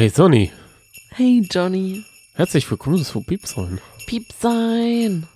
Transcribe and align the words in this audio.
Hey 0.00 0.08
Sonny, 0.08 0.50
Hey 1.10 1.42
Johnny, 1.50 2.06
herzlich 2.32 2.70
willkommen 2.70 3.04
zu 3.04 3.20
Piepsäulen, 3.20 3.82
Piep 4.06 4.32
sein. 4.32 5.28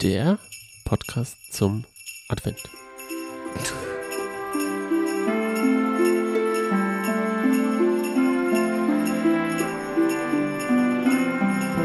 der 0.00 0.38
Podcast 0.86 1.36
zum 1.52 1.84
Advent. 2.30 2.62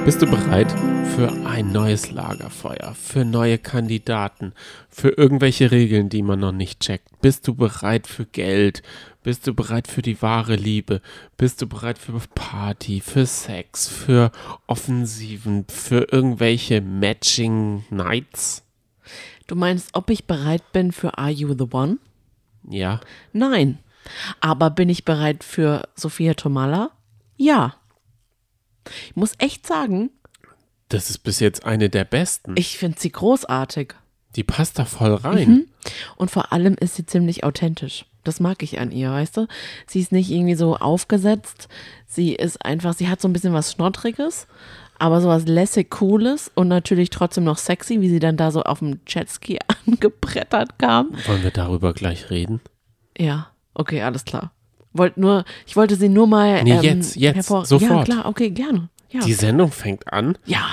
Bist 0.05 0.21
du 0.21 0.27
bereit 0.27 0.71
für 1.15 1.31
ein 1.47 1.71
neues 1.71 2.11
Lagerfeuer, 2.11 2.93
für 2.93 3.25
neue 3.25 3.57
Kandidaten, 3.57 4.53
für 4.87 5.09
irgendwelche 5.09 5.71
Regeln, 5.71 6.09
die 6.09 6.21
man 6.21 6.39
noch 6.39 6.51
nicht 6.51 6.79
checkt? 6.79 7.09
Bist 7.21 7.47
du 7.47 7.55
bereit 7.55 8.05
für 8.05 8.27
Geld? 8.27 8.83
Bist 9.23 9.47
du 9.47 9.55
bereit 9.55 9.87
für 9.87 10.03
die 10.03 10.21
wahre 10.21 10.57
Liebe? 10.57 11.01
Bist 11.37 11.63
du 11.63 11.65
bereit 11.65 11.97
für 11.97 12.13
Party, 12.35 13.01
für 13.01 13.25
Sex, 13.25 13.87
für 13.87 14.31
Offensiven, 14.67 15.65
für 15.67 16.07
irgendwelche 16.11 16.81
Matching 16.81 17.83
Nights? 17.89 18.63
Du 19.47 19.55
meinst, 19.55 19.89
ob 19.93 20.11
ich 20.11 20.27
bereit 20.27 20.71
bin 20.71 20.91
für 20.91 21.17
Are 21.17 21.31
You 21.31 21.55
the 21.57 21.65
One? 21.71 21.97
Ja. 22.69 23.01
Nein. 23.33 23.79
Aber 24.39 24.69
bin 24.69 24.89
ich 24.89 25.03
bereit 25.03 25.43
für 25.43 25.89
Sophia 25.95 26.35
Tomala? 26.35 26.91
Ja. 27.37 27.73
Ich 29.09 29.15
muss 29.15 29.33
echt 29.39 29.65
sagen, 29.67 30.09
Das 30.89 31.09
ist 31.09 31.19
bis 31.19 31.39
jetzt 31.39 31.65
eine 31.65 31.89
der 31.89 32.05
besten. 32.05 32.55
ich 32.57 32.77
finde 32.77 32.99
sie 32.99 33.11
großartig. 33.11 33.93
Die 34.35 34.43
passt 34.43 34.77
da 34.79 34.85
voll 34.85 35.13
rein. 35.13 35.49
Mhm. 35.49 35.65
Und 36.17 36.29
vor 36.31 36.51
allem 36.51 36.75
ist 36.79 36.95
sie 36.95 37.05
ziemlich 37.05 37.43
authentisch. 37.43 38.05
Das 38.23 38.39
mag 38.39 38.63
ich 38.63 38.79
an 38.79 38.91
ihr, 38.91 39.11
weißt 39.11 39.37
du? 39.37 39.47
Sie 39.87 39.99
ist 40.01 40.11
nicht 40.11 40.29
irgendwie 40.31 40.55
so 40.55 40.75
aufgesetzt. 40.75 41.67
Sie 42.07 42.33
ist 42.33 42.65
einfach, 42.65 42.93
sie 42.93 43.07
hat 43.07 43.21
so 43.21 43.27
ein 43.27 43.33
bisschen 43.33 43.53
was 43.53 43.71
Schnottriges, 43.71 44.47
aber 44.99 45.21
sowas 45.21 45.45
lässig 45.45 45.89
Cooles 45.91 46.51
und 46.55 46.67
natürlich 46.67 47.11
trotzdem 47.11 47.43
noch 47.43 47.57
sexy, 47.59 48.01
wie 48.01 48.09
sie 48.09 48.19
dann 48.19 48.35
da 48.35 48.51
so 48.51 48.63
auf 48.63 48.79
dem 48.79 48.99
Jetski 49.07 49.59
angebrettert 49.87 50.77
kam. 50.79 51.11
Wollen 51.27 51.43
wir 51.43 51.51
darüber 51.51 51.93
gleich 51.93 52.29
reden? 52.29 52.61
Ja, 53.17 53.51
okay, 53.73 54.01
alles 54.01 54.25
klar. 54.25 54.51
Wollt 54.97 55.17
nur, 55.17 55.43
ich 55.67 55.75
wollte 55.75 55.95
sie 55.95 56.09
nur 56.09 56.25
mal. 56.27 56.63
Nee, 56.63 56.71
ähm, 56.73 56.81
jetzt, 56.81 57.15
jetzt, 57.15 57.35
hervor- 57.49 57.61
Ja, 57.61 57.65
sofort. 57.65 58.05
klar, 58.05 58.25
okay, 58.25 58.49
gerne. 58.49 58.89
Ja. 59.11 59.21
Die 59.21 59.33
Sendung 59.33 59.71
fängt 59.71 60.11
an 60.11 60.37
ja. 60.45 60.65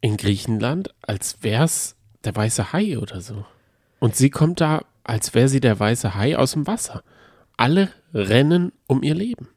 in 0.00 0.16
Griechenland, 0.16 0.94
als 1.02 1.38
wär's 1.42 1.96
der 2.24 2.34
weiße 2.34 2.72
Hai 2.72 2.98
oder 2.98 3.20
so. 3.20 3.44
Und 4.00 4.16
sie 4.16 4.30
kommt 4.30 4.60
da, 4.60 4.82
als 5.04 5.34
wäre 5.34 5.48
sie 5.48 5.60
der 5.60 5.78
weiße 5.78 6.14
Hai 6.14 6.36
aus 6.38 6.52
dem 6.52 6.66
Wasser. 6.66 7.02
Alle 7.56 7.90
rennen 8.12 8.72
um 8.86 9.02
ihr 9.02 9.14
Leben. 9.14 9.48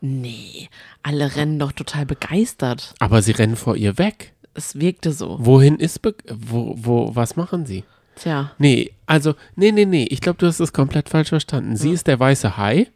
Nee, 0.00 0.68
alle 1.02 1.36
rennen 1.36 1.58
doch 1.58 1.72
total 1.72 2.06
begeistert. 2.06 2.94
Aber 3.00 3.22
sie 3.22 3.32
rennen 3.32 3.56
vor 3.56 3.76
ihr 3.76 3.98
weg. 3.98 4.32
Es 4.54 4.78
wirkte 4.80 5.12
so. 5.12 5.36
Wohin 5.40 5.76
ist, 5.76 6.00
be 6.02 6.14
wo, 6.32 6.74
wo, 6.76 7.14
was 7.14 7.36
machen 7.36 7.66
sie? 7.66 7.84
Tja. 8.20 8.52
Nee, 8.58 8.92
also, 9.06 9.34
nee, 9.56 9.72
nee, 9.72 9.86
nee, 9.86 10.04
ich 10.10 10.20
glaube, 10.20 10.36
du 10.38 10.46
hast 10.46 10.60
es 10.60 10.74
komplett 10.74 11.08
falsch 11.08 11.30
verstanden. 11.30 11.76
Sie 11.76 11.90
ist 11.90 12.06
der 12.06 12.20
weiße 12.20 12.56
Hai 12.58 12.88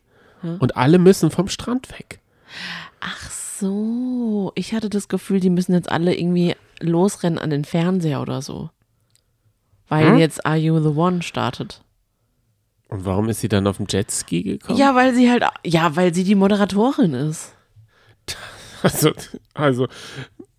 und 0.43 0.77
alle 0.77 0.99
müssen 0.99 1.31
vom 1.31 1.49
Strand 1.49 1.91
weg. 1.99 2.21
Ach 3.01 3.31
so. 3.31 4.53
Ich 4.55 4.75
hatte 4.75 4.91
das 4.91 5.09
Gefühl, 5.09 5.41
die 5.41 5.49
müssen 5.49 5.73
jetzt 5.73 5.91
alle 5.91 6.15
irgendwie 6.15 6.55
losrennen 6.81 7.39
an 7.39 7.49
den 7.49 7.65
Fernseher 7.65 8.21
oder 8.21 8.43
so. 8.43 8.69
Weil 9.89 10.11
Hm? 10.13 10.19
jetzt 10.19 10.45
Are 10.45 10.57
You 10.59 10.79
the 10.81 10.95
One 10.95 11.23
startet. 11.23 11.83
Und 12.89 13.07
warum 13.07 13.31
ist 13.31 13.41
sie 13.41 13.49
dann 13.49 13.67
auf 13.67 13.79
dem 13.79 13.87
Jetski 13.89 14.43
gekommen? 14.43 14.79
Ja, 14.79 14.95
weil 14.95 15.15
sie 15.15 15.31
halt, 15.31 15.45
ja, 15.65 15.97
weil 15.97 16.13
sie 16.15 16.25
die 16.25 16.35
Moderatorin 16.35 17.15
ist. 17.15 17.55
Also, 18.83 19.13
also, 19.55 19.89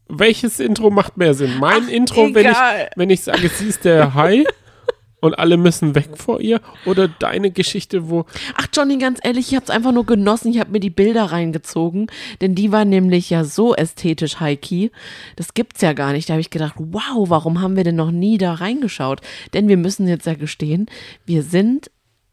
welches 0.07 0.59
Intro 0.59 0.89
macht 0.89 1.17
mehr 1.17 1.33
Sinn? 1.33 1.57
Mein 1.59 1.87
Intro, 1.87 2.33
wenn 2.33 2.47
ich, 2.47 2.57
wenn 2.95 3.09
ich 3.09 3.23
sage, 3.23 3.49
sie 3.49 3.67
ist 3.67 3.85
der 3.85 4.13
Hai 4.13 4.43
und 5.19 5.37
alle 5.39 5.57
müssen 5.57 5.95
weg 5.95 6.09
vor 6.15 6.39
ihr? 6.39 6.61
Oder 6.85 7.07
deine 7.07 7.51
Geschichte, 7.51 8.09
wo. 8.09 8.25
Ach, 8.55 8.67
Johnny, 8.73 8.97
ganz 8.97 9.19
ehrlich, 9.23 9.49
ich 9.49 9.55
habe 9.55 9.65
es 9.65 9.69
einfach 9.69 9.91
nur 9.91 10.05
genossen. 10.05 10.51
Ich 10.51 10.59
habe 10.59 10.71
mir 10.71 10.79
die 10.79 10.89
Bilder 10.89 11.25
reingezogen, 11.25 12.07
denn 12.41 12.55
die 12.55 12.71
waren 12.71 12.89
nämlich 12.89 13.29
ja 13.29 13.43
so 13.43 13.75
ästhetisch 13.75 14.39
high-key. 14.39 14.89
Das 15.35 15.53
gibt's 15.53 15.81
ja 15.81 15.93
gar 15.93 16.13
nicht. 16.13 16.29
Da 16.29 16.33
habe 16.33 16.41
ich 16.41 16.51
gedacht, 16.51 16.75
wow, 16.77 17.29
warum 17.29 17.61
haben 17.61 17.75
wir 17.75 17.83
denn 17.83 17.95
noch 17.95 18.11
nie 18.11 18.37
da 18.37 18.53
reingeschaut? 18.53 19.21
Denn 19.53 19.67
wir 19.67 19.77
müssen 19.77 20.07
jetzt 20.07 20.27
ja 20.27 20.35
gestehen, 20.35 20.87
wir 21.25 21.43
sind, 21.43 21.89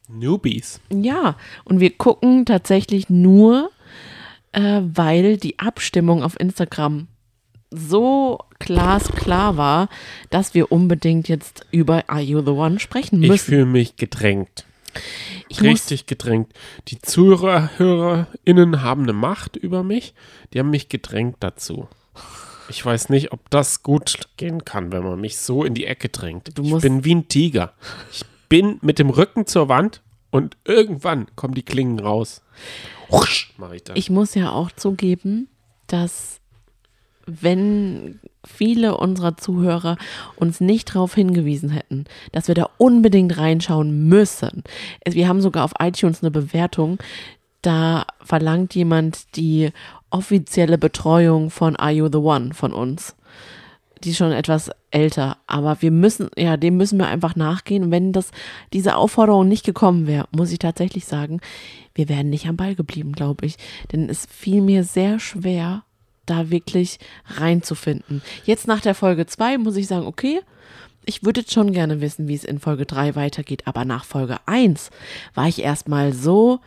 Newbies. 0.08 0.80
ja, 0.92 1.36
und 1.64 1.80
wir 1.80 1.90
gucken 1.96 2.44
tatsächlich 2.44 3.08
nur, 3.08 3.70
äh, 4.52 4.82
weil 4.82 5.38
die 5.38 5.58
Abstimmung 5.58 6.22
auf 6.22 6.38
Instagram 6.38 7.08
so 7.72 8.38
glasklar 8.58 9.56
war, 9.56 9.88
dass 10.30 10.54
wir 10.54 10.70
unbedingt 10.70 11.28
jetzt 11.28 11.66
über 11.70 12.04
Are 12.08 12.20
You 12.20 12.40
the 12.42 12.50
One 12.50 12.78
sprechen 12.78 13.22
Ich 13.22 13.28
müssen. 13.28 13.44
fühle 13.44 13.66
mich 13.66 13.96
gedrängt. 13.96 14.64
Ich 15.48 15.60
Richtig 15.62 16.06
gedrängt. 16.06 16.52
Die 16.88 17.00
ZuhörerInnen 17.00 18.82
haben 18.82 19.02
eine 19.04 19.12
Macht 19.12 19.56
über 19.56 19.82
mich. 19.82 20.14
Die 20.52 20.58
haben 20.58 20.70
mich 20.70 20.88
gedrängt 20.88 21.36
dazu. 21.40 21.88
Ich 22.68 22.84
weiß 22.84 23.08
nicht, 23.08 23.32
ob 23.32 23.50
das 23.50 23.82
gut 23.82 24.28
gehen 24.36 24.64
kann, 24.64 24.92
wenn 24.92 25.02
man 25.02 25.20
mich 25.20 25.38
so 25.38 25.64
in 25.64 25.74
die 25.74 25.86
Ecke 25.86 26.08
drängt. 26.08 26.56
Du 26.56 26.62
ich 26.62 26.82
bin 26.82 27.04
wie 27.04 27.14
ein 27.14 27.28
Tiger. 27.28 27.72
Ich 28.12 28.24
bin 28.48 28.78
mit 28.82 28.98
dem 28.98 29.10
Rücken 29.10 29.46
zur 29.46 29.68
Wand 29.68 30.02
und 30.30 30.56
irgendwann 30.64 31.26
kommen 31.36 31.54
die 31.54 31.64
Klingen 31.64 31.98
raus. 31.98 32.42
Husch, 33.10 33.52
ich. 33.72 33.82
Ich 33.94 34.10
muss 34.10 34.34
ja 34.34 34.52
auch 34.52 34.70
zugeben, 34.72 35.48
dass 35.86 36.40
wenn 37.26 38.20
viele 38.44 38.96
unserer 38.96 39.36
Zuhörer 39.36 39.96
uns 40.36 40.60
nicht 40.60 40.94
darauf 40.94 41.14
hingewiesen 41.14 41.70
hätten, 41.70 42.04
dass 42.32 42.48
wir 42.48 42.54
da 42.54 42.68
unbedingt 42.78 43.36
reinschauen 43.38 44.08
müssen. 44.08 44.64
Wir 45.08 45.28
haben 45.28 45.40
sogar 45.40 45.64
auf 45.64 45.74
iTunes 45.78 46.22
eine 46.22 46.30
Bewertung, 46.30 46.98
da 47.62 48.06
verlangt 48.20 48.74
jemand 48.74 49.36
die 49.36 49.70
offizielle 50.10 50.78
Betreuung 50.78 51.50
von 51.50 51.76
Are 51.76 51.92
You 51.92 52.08
the 52.10 52.18
One 52.18 52.52
von 52.54 52.72
uns. 52.72 53.14
Die 54.02 54.10
ist 54.10 54.16
schon 54.16 54.32
etwas 54.32 54.70
älter, 54.90 55.38
aber 55.46 55.80
wir 55.80 55.92
müssen, 55.92 56.28
ja, 56.36 56.56
dem 56.56 56.76
müssen 56.76 56.98
wir 56.98 57.06
einfach 57.06 57.36
nachgehen. 57.36 57.92
Wenn 57.92 58.12
das, 58.12 58.32
diese 58.72 58.96
Aufforderung 58.96 59.46
nicht 59.46 59.64
gekommen 59.64 60.08
wäre, 60.08 60.26
muss 60.32 60.50
ich 60.50 60.58
tatsächlich 60.58 61.04
sagen, 61.04 61.40
wir 61.94 62.08
wären 62.08 62.28
nicht 62.28 62.48
am 62.48 62.56
Ball 62.56 62.74
geblieben, 62.74 63.12
glaube 63.12 63.46
ich. 63.46 63.56
Denn 63.92 64.08
es 64.08 64.26
fiel 64.26 64.60
mir 64.60 64.82
sehr 64.82 65.20
schwer, 65.20 65.84
da 66.26 66.50
wirklich 66.50 66.98
reinzufinden. 67.36 68.22
Jetzt 68.44 68.66
nach 68.68 68.80
der 68.80 68.94
Folge 68.94 69.26
2 69.26 69.58
muss 69.58 69.76
ich 69.76 69.86
sagen, 69.86 70.06
okay, 70.06 70.40
ich 71.04 71.24
würde 71.24 71.40
jetzt 71.40 71.52
schon 71.52 71.72
gerne 71.72 72.00
wissen, 72.00 72.28
wie 72.28 72.34
es 72.34 72.44
in 72.44 72.60
Folge 72.60 72.86
3 72.86 73.16
weitergeht, 73.16 73.66
aber 73.66 73.84
nach 73.84 74.04
Folge 74.04 74.36
1 74.46 74.90
war 75.34 75.48
ich 75.48 75.60
erstmal 75.62 76.12
so, 76.12 76.60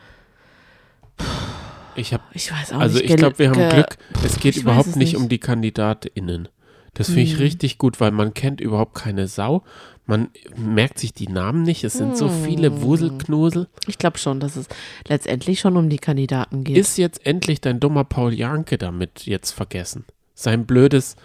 Ich 1.94 2.12
habe 2.12 2.22
ich 2.34 2.52
weiß 2.52 2.72
auch 2.72 2.80
Also 2.80 2.98
nicht. 2.98 3.10
ich 3.10 3.16
glaube, 3.16 3.38
wir 3.38 3.50
haben 3.50 3.68
Glück. 3.70 3.96
Es 4.24 4.38
geht 4.38 4.56
überhaupt 4.56 4.88
es 4.88 4.96
nicht. 4.96 5.14
Hm. 5.14 5.22
um 5.22 5.28
die 5.28 5.38
KandidatInnen. 5.38 6.48
Das 6.92 7.08
finde 7.08 7.22
ich 7.22 7.38
richtig 7.38 7.78
gut, 7.78 8.00
weil 8.00 8.10
man 8.10 8.32
kennt 8.34 8.60
überhaupt 8.60 8.94
keine 8.94 9.26
Sau. 9.28 9.62
Man 10.06 10.28
merkt 10.56 10.98
sich 11.00 11.12
die 11.12 11.26
Namen 11.28 11.62
nicht. 11.62 11.82
Es 11.84 11.94
sind 11.94 12.16
so 12.16 12.28
Hm. 12.28 12.44
viele 12.44 12.82
Wuselknusel. 12.82 13.66
Ich 13.88 13.98
glaube 13.98 14.18
schon, 14.18 14.38
dass 14.40 14.54
es 14.56 14.68
letztendlich 15.08 15.58
schon 15.60 15.76
um 15.76 15.88
die 15.88 15.98
Kandidaten 15.98 16.62
geht. 16.64 16.76
Ist 16.76 16.96
jetzt 16.96 17.26
endlich 17.26 17.60
dein 17.60 17.80
dummer 17.80 18.04
Paul 18.04 18.32
Janke 18.32 18.78
damit 18.78 19.26
jetzt 19.26 19.50
vergessen? 19.50 20.04
Sein 20.34 20.64
blödes 20.66 21.16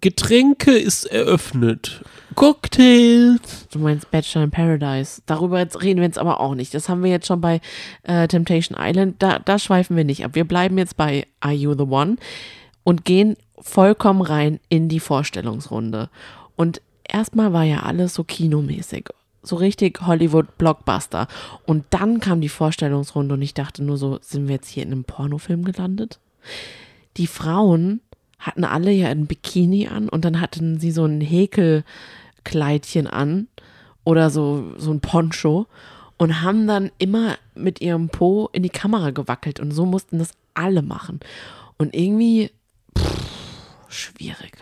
Getränke 0.00 0.72
ist 0.72 1.04
eröffnet. 1.06 2.02
Cocktails. 2.34 3.66
Du 3.72 3.78
meinst 3.78 4.10
Bachelor 4.10 4.44
in 4.44 4.50
Paradise. 4.50 5.22
Darüber 5.26 5.58
jetzt 5.58 5.82
reden 5.82 6.00
wir 6.00 6.06
jetzt 6.06 6.18
aber 6.18 6.40
auch 6.40 6.54
nicht. 6.54 6.74
Das 6.74 6.88
haben 6.88 7.02
wir 7.02 7.10
jetzt 7.10 7.26
schon 7.26 7.40
bei 7.40 7.60
äh, 8.02 8.28
Temptation 8.28 8.76
Island. 8.80 9.16
Da, 9.22 9.38
da 9.38 9.58
schweifen 9.58 9.96
wir 9.96 10.04
nicht 10.04 10.24
ab. 10.24 10.34
Wir 10.34 10.44
bleiben 10.44 10.76
jetzt 10.76 10.96
bei 10.96 11.26
Are 11.40 11.54
You 11.54 11.74
the 11.74 11.84
One 11.84 12.16
und 12.84 13.04
gehen 13.04 13.36
vollkommen 13.58 14.20
rein 14.22 14.60
in 14.68 14.88
die 14.88 15.00
Vorstellungsrunde. 15.00 16.10
Und 16.56 16.82
erstmal 17.14 17.52
war 17.52 17.64
ja 17.64 17.82
alles 17.82 18.14
so 18.14 18.24
kinomäßig. 18.24 19.08
So 19.42 19.56
richtig 19.56 20.02
Hollywood-Blockbuster. 20.02 21.26
Und 21.64 21.84
dann 21.90 22.20
kam 22.20 22.40
die 22.40 22.48
Vorstellungsrunde 22.48 23.34
und 23.34 23.42
ich 23.42 23.54
dachte 23.54 23.82
nur 23.82 23.96
so, 23.96 24.18
sind 24.20 24.48
wir 24.48 24.56
jetzt 24.56 24.68
hier 24.68 24.82
in 24.82 24.92
einem 24.92 25.04
Pornofilm 25.04 25.64
gelandet? 25.64 26.20
die 27.16 27.26
Frauen 27.26 28.00
hatten 28.38 28.64
alle 28.64 28.90
ja 28.90 29.08
ein 29.08 29.26
Bikini 29.26 29.88
an 29.88 30.08
und 30.08 30.24
dann 30.24 30.40
hatten 30.40 30.80
sie 30.80 30.90
so 30.90 31.04
ein 31.04 31.20
Häkelkleidchen 31.20 33.06
an 33.06 33.48
oder 34.04 34.30
so, 34.30 34.72
so 34.78 34.90
ein 34.90 35.00
Poncho 35.00 35.66
und 36.16 36.40
haben 36.40 36.66
dann 36.66 36.90
immer 36.98 37.36
mit 37.54 37.80
ihrem 37.80 38.08
Po 38.08 38.48
in 38.52 38.62
die 38.62 38.70
Kamera 38.70 39.10
gewackelt 39.10 39.60
und 39.60 39.72
so 39.72 39.84
mussten 39.84 40.18
das 40.18 40.32
alle 40.54 40.82
machen. 40.82 41.20
Und 41.76 41.94
irgendwie 41.94 42.50
pff, 42.98 43.88
schwierig. 43.88 44.52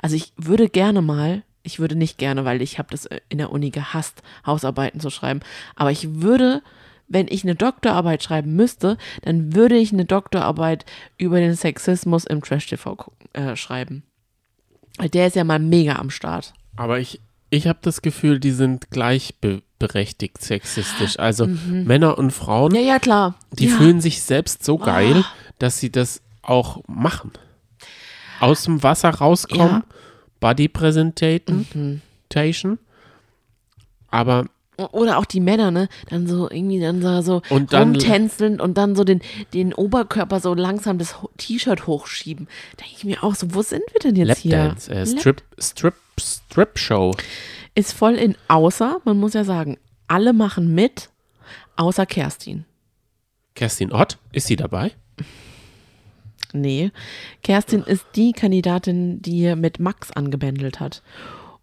Also 0.00 0.16
ich 0.16 0.32
würde 0.36 0.68
gerne 0.68 1.02
mal, 1.02 1.42
ich 1.66 1.78
würde 1.78 1.96
nicht 1.96 2.16
gerne, 2.16 2.44
weil 2.44 2.62
ich 2.62 2.78
habe 2.78 2.88
das 2.90 3.08
in 3.28 3.38
der 3.38 3.50
Uni 3.50 3.70
gehasst, 3.70 4.22
Hausarbeiten 4.46 5.00
zu 5.00 5.10
schreiben, 5.10 5.40
aber 5.74 5.90
ich 5.90 6.20
würde 6.22 6.62
wenn 7.08 7.28
ich 7.28 7.44
eine 7.44 7.54
Doktorarbeit 7.54 8.22
schreiben 8.22 8.56
müsste, 8.56 8.98
dann 9.22 9.54
würde 9.54 9.76
ich 9.76 9.92
eine 9.92 10.04
Doktorarbeit 10.04 10.84
über 11.18 11.38
den 11.38 11.54
Sexismus 11.54 12.24
im 12.24 12.42
Trash-TV 12.42 12.96
äh, 13.32 13.56
schreiben. 13.56 14.02
Der 15.12 15.26
ist 15.26 15.36
ja 15.36 15.44
mal 15.44 15.58
mega 15.58 15.96
am 15.96 16.10
Start. 16.10 16.52
Aber 16.74 16.98
ich, 16.98 17.20
ich 17.50 17.68
habe 17.68 17.78
das 17.82 18.02
Gefühl, 18.02 18.40
die 18.40 18.50
sind 18.50 18.90
gleichberechtigt 18.90 20.42
sexistisch. 20.42 21.18
Also 21.18 21.46
Männer 21.46 22.18
und 22.18 22.32
Frauen, 22.32 22.74
Ja, 22.74 22.80
ja, 22.80 22.98
klar. 22.98 23.36
die 23.52 23.66
ja. 23.66 23.74
Ah. 23.74 23.78
fühlen 23.78 24.00
sich 24.00 24.22
selbst 24.22 24.64
so 24.64 24.78
geil, 24.78 25.24
dass 25.58 25.78
sie 25.78 25.92
das 25.92 26.22
auch 26.42 26.82
machen. 26.88 27.32
Aus 28.40 28.64
dem 28.64 28.82
Wasser 28.82 29.10
rauskommen, 29.10 29.82
Ja. 29.82 29.95
Mhm. 30.36 30.40
Body 30.40 30.68
Presentation. 30.68 32.78
Aber 34.10 34.46
Oder 34.92 35.16
auch 35.18 35.24
die 35.24 35.40
Männer, 35.40 35.70
ne? 35.70 35.88
Dann 36.10 36.26
so 36.26 36.50
irgendwie 36.50 36.80
dann 36.80 37.00
so, 37.00 37.22
so 37.22 37.42
Und 37.48 37.72
dann- 37.72 37.92
rumtänzelnd 37.92 38.60
und 38.60 38.76
dann 38.76 38.94
so 38.94 39.04
den, 39.04 39.22
den 39.54 39.72
Oberkörper 39.72 40.38
so 40.40 40.52
langsam 40.52 40.98
das 40.98 41.14
T-Shirt 41.38 41.86
hochschieben. 41.86 42.46
Da 42.76 42.84
denke 42.84 42.98
ich 42.98 43.04
mir 43.04 43.24
auch 43.24 43.34
so, 43.34 43.54
wo 43.54 43.62
sind 43.62 43.82
wir 43.92 44.00
denn 44.00 44.16
jetzt 44.16 44.44
Lapdance, 44.44 44.92
hier? 44.92 45.00
äh, 45.02 45.06
Strip, 45.06 45.42
Strip, 45.58 45.94
Strip 46.20 46.78
Show. 46.78 47.14
Ist 47.74 47.94
voll 47.94 48.14
in 48.16 48.36
außer, 48.48 49.00
man 49.04 49.18
muss 49.18 49.32
ja 49.32 49.44
sagen, 49.44 49.78
alle 50.08 50.34
machen 50.34 50.74
mit, 50.74 51.08
außer 51.76 52.04
Kerstin. 52.04 52.66
Kerstin 53.54 53.92
Ott, 53.92 54.18
ist 54.32 54.46
sie 54.46 54.56
dabei? 54.56 54.92
Nee, 56.60 56.90
Kerstin 57.42 57.82
ist 57.82 58.04
die 58.14 58.32
Kandidatin, 58.32 59.22
die 59.22 59.54
mit 59.56 59.78
Max 59.80 60.10
angebändelt 60.12 60.80
hat. 60.80 61.02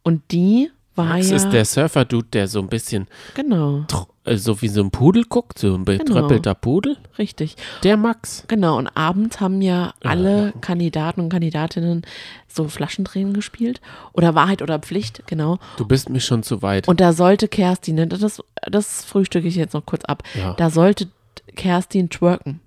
Und 0.04 0.22
die 0.32 0.70
war 0.96 1.06
Max 1.06 1.30
ja 1.32 1.38
ist 1.38 1.50
der 1.50 1.66
Surfer-Dude, 1.66 2.28
der 2.34 2.48
so 2.48 2.60
ein 2.60 2.68
bisschen 2.68 3.08
genau, 3.34 3.86
äh, 4.26 4.36
so 4.38 4.62
wie 4.62 4.68
so 4.68 4.82
ein 4.82 4.92
Pudel 4.92 5.24
guckt, 5.24 5.58
so 5.58 5.74
ein 5.74 5.86
betröppelter 5.86 6.54
Pudel. 6.54 6.98
richtig. 7.18 7.56
Der 7.82 7.98
Max. 7.98 8.44
Genau, 8.48 8.78
und 8.78 8.88
abends 8.96 9.40
haben 9.40 9.62
ja 9.64 9.94
alle 10.04 10.54
Kandidaten 10.62 11.22
und 11.22 11.30
Kandidatinnen 11.30 12.04
so 12.48 12.68
Flaschendrehen 12.68 13.34
gespielt. 13.34 13.82
Oder 14.14 14.36
Wahrheit 14.36 14.62
oder 14.62 14.78
Pflicht, 14.78 15.24
genau. 15.26 15.58
Du 15.78 15.86
bist 15.88 16.10
mir 16.10 16.20
schon 16.20 16.44
zu 16.44 16.62
weit. 16.62 16.88
Und 16.88 17.00
da 17.02 17.12
sollte 17.14 17.48
Kerstin, 17.48 18.08
das, 18.10 18.44
das 18.70 19.04
frühstücke 19.04 19.48
ich 19.48 19.56
jetzt 19.56 19.74
noch 19.74 19.88
kurz 19.88 20.06
ab, 20.06 20.22
Ja. 20.36 20.54
da 20.54 20.70
sollte 20.70 21.08
Kerstin 21.56 22.10
twerken. 22.12 22.60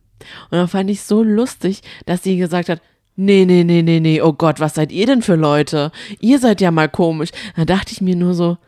Und 0.51 0.59
da 0.59 0.67
fand 0.67 0.91
ich 0.91 1.03
so 1.03 1.23
lustig, 1.23 1.83
dass 2.05 2.23
sie 2.23 2.37
gesagt 2.37 2.69
hat, 2.69 2.81
nee, 3.17 3.45
nee, 3.45 3.65
nee, 3.65 3.83
nee, 3.83 4.01
nee, 4.01 4.21
oh 4.21 4.33
Gott, 4.33 4.61
was 4.61 4.75
seid 4.75 4.93
ihr 4.93 5.07
denn 5.07 5.23
für 5.23 5.37
Leute? 5.37 5.91
Ihr 6.21 6.39
seid 6.39 6.61
ja 6.61 6.71
mal 6.71 6.89
komisch. 6.89 7.31
Da 7.57 7.65
dachte 7.65 7.93
ich 7.93 8.01
mir 8.01 8.17
nur 8.17 8.35
so, 8.35 8.59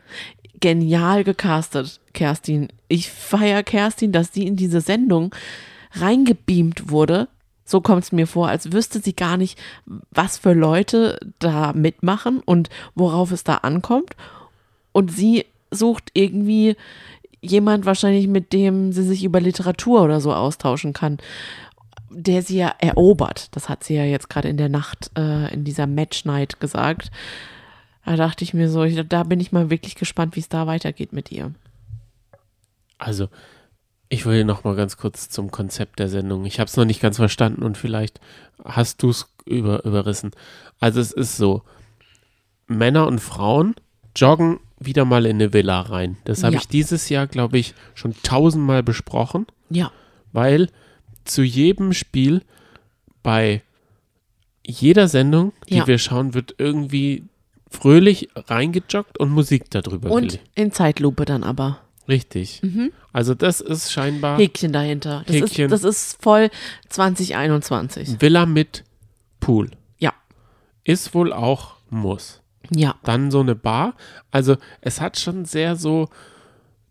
genial 0.59 1.23
gecastet, 1.23 1.99
Kerstin. 2.13 2.69
Ich 2.87 3.09
feiere 3.09 3.63
Kerstin, 3.63 4.11
dass 4.11 4.33
sie 4.33 4.45
in 4.45 4.55
diese 4.55 4.81
Sendung 4.81 5.33
reingebeamt 5.93 6.89
wurde. 6.89 7.27
So 7.65 7.81
kommt 7.81 8.03
es 8.03 8.11
mir 8.11 8.25
vor, 8.25 8.49
als 8.49 8.71
wüsste 8.71 8.99
sie 8.99 9.15
gar 9.15 9.37
nicht, 9.37 9.59
was 10.11 10.37
für 10.39 10.53
Leute 10.53 11.19
da 11.37 11.71
mitmachen 11.73 12.41
und 12.43 12.69
worauf 12.95 13.31
es 13.31 13.43
da 13.43 13.55
ankommt. 13.55 14.15
Und 14.91 15.11
sie 15.11 15.45
sucht 15.71 16.09
irgendwie 16.13 16.75
jemand 17.41 17.85
wahrscheinlich, 17.85 18.27
mit 18.27 18.53
dem 18.53 18.91
sie 18.91 19.03
sich 19.03 19.23
über 19.23 19.39
Literatur 19.39 20.01
oder 20.01 20.19
so 20.21 20.33
austauschen 20.33 20.93
kann, 20.93 21.17
der 22.09 22.41
sie 22.41 22.57
ja 22.57 22.73
erobert. 22.79 23.55
Das 23.55 23.69
hat 23.69 23.83
sie 23.83 23.95
ja 23.95 24.03
jetzt 24.03 24.29
gerade 24.29 24.49
in 24.49 24.57
der 24.57 24.69
Nacht, 24.69 25.11
äh, 25.17 25.53
in 25.53 25.63
dieser 25.63 25.87
Match 25.87 26.25
Night 26.25 26.59
gesagt. 26.59 27.11
Da 28.05 28.15
dachte 28.15 28.43
ich 28.43 28.53
mir 28.53 28.69
so, 28.69 28.83
ich, 28.83 28.99
da 29.07 29.23
bin 29.23 29.39
ich 29.39 29.51
mal 29.51 29.69
wirklich 29.69 29.95
gespannt, 29.95 30.35
wie 30.35 30.39
es 30.39 30.49
da 30.49 30.65
weitergeht 30.65 31.13
mit 31.13 31.31
ihr. 31.31 31.53
Also, 32.97 33.29
ich 34.09 34.25
will 34.25 34.43
noch 34.43 34.63
mal 34.63 34.75
ganz 34.75 34.97
kurz 34.97 35.29
zum 35.29 35.51
Konzept 35.51 35.99
der 35.99 36.09
Sendung. 36.09 36.45
Ich 36.45 36.59
habe 36.59 36.67
es 36.67 36.75
noch 36.75 36.85
nicht 36.85 37.01
ganz 37.01 37.17
verstanden 37.17 37.63
und 37.63 37.77
vielleicht 37.77 38.19
hast 38.65 39.03
du 39.03 39.11
es 39.11 39.31
über, 39.45 39.85
überrissen. 39.85 40.31
Also, 40.79 40.99
es 40.99 41.11
ist 41.11 41.37
so: 41.37 41.61
Männer 42.65 43.05
und 43.05 43.19
Frauen 43.19 43.75
joggen 44.15 44.59
wieder 44.79 45.05
mal 45.05 45.25
in 45.25 45.35
eine 45.37 45.53
Villa 45.53 45.81
rein. 45.81 46.17
Das 46.25 46.43
habe 46.43 46.55
Ja. 46.55 46.61
ich 46.61 46.67
dieses 46.67 47.09
Jahr, 47.09 47.27
glaube 47.27 47.57
ich, 47.57 47.73
schon 47.95 48.13
tausendmal 48.23 48.83
besprochen, 48.83 49.45
Ja, 49.69 49.91
weil 50.31 50.69
zu 51.25 51.41
jedem 51.43 51.93
Spiel 51.93 52.41
bei 53.23 53.61
jeder 54.65 55.07
Sendung, 55.07 55.51
die 55.67 55.75
Ja. 55.77 55.87
wir 55.87 55.97
schauen, 55.97 56.33
wird 56.33 56.55
irgendwie 56.57 57.23
fröhlich 57.69 58.29
reingejoggt 58.35 59.19
und 59.19 59.29
Musik 59.31 59.69
darüber 59.69 60.09
und 60.11 60.29
gelegt. 60.29 60.49
in 60.55 60.71
Zeitlupe 60.71 61.25
dann 61.25 61.43
aber. 61.43 61.79
Richtig. 62.07 62.61
Also 63.13 63.35
das 63.35 63.61
ist 63.61 63.91
scheinbar 63.91 64.39
Häkchen 64.39 64.73
dahinter. 64.73 65.23
Das, 65.27 65.35
Häkchen. 65.35 65.65
Ist, 65.65 65.71
das 65.71 65.83
ist 65.83 66.21
voll 66.23 66.49
2021. 66.89 68.19
Villa 68.19 68.45
mit 68.47 68.83
Pool. 69.39 69.69
Ja, 69.99 70.13
Ist 70.83 71.13
wohl 71.13 71.31
auch 71.33 71.75
Muss. 71.91 72.41
Ja, 72.71 72.95
Dann 73.03 73.31
so 73.31 73.39
eine 73.39 73.55
Bar. 73.55 73.95
Also 74.31 74.55
es 74.81 75.01
hat 75.01 75.17
schon 75.19 75.45
sehr 75.45 75.75
so 75.75 76.09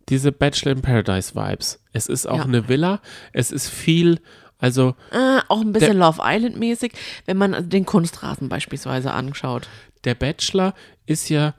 diese 0.08 0.32
Bachelor 0.32 0.72
in 0.72 0.82
Paradise 0.82 1.34
Vibes. 1.34 1.80
Es 1.92 2.06
ist 2.06 2.26
auch 2.26 2.38
Ja. 2.38 2.44
eine 2.44 2.68
Villa. 2.68 3.00
Es 3.32 3.50
ist 3.52 3.68
viel, 3.68 4.20
also 4.58 4.94
äh, 5.12 5.40
auch 5.48 5.60
ein 5.60 5.72
bisschen 5.72 5.98
Love 5.98 6.20
Island 6.24 6.56
mäßig, 6.58 6.92
wenn 7.26 7.36
man 7.36 7.68
den 7.68 7.84
Kunstrasen 7.86 8.48
beispielsweise 8.48 9.12
anschaut. 9.12 9.68
der 10.04 10.14
Bachelor 10.14 10.74
ist 11.06 11.28
ja, 11.28 11.54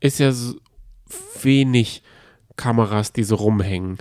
ist 0.00 0.18
ja 0.18 0.32
so 0.32 0.54
wenig 1.42 2.02
Kameras, 2.56 3.12
die 3.12 3.24
so 3.24 3.36
rumhängen. 3.36 3.98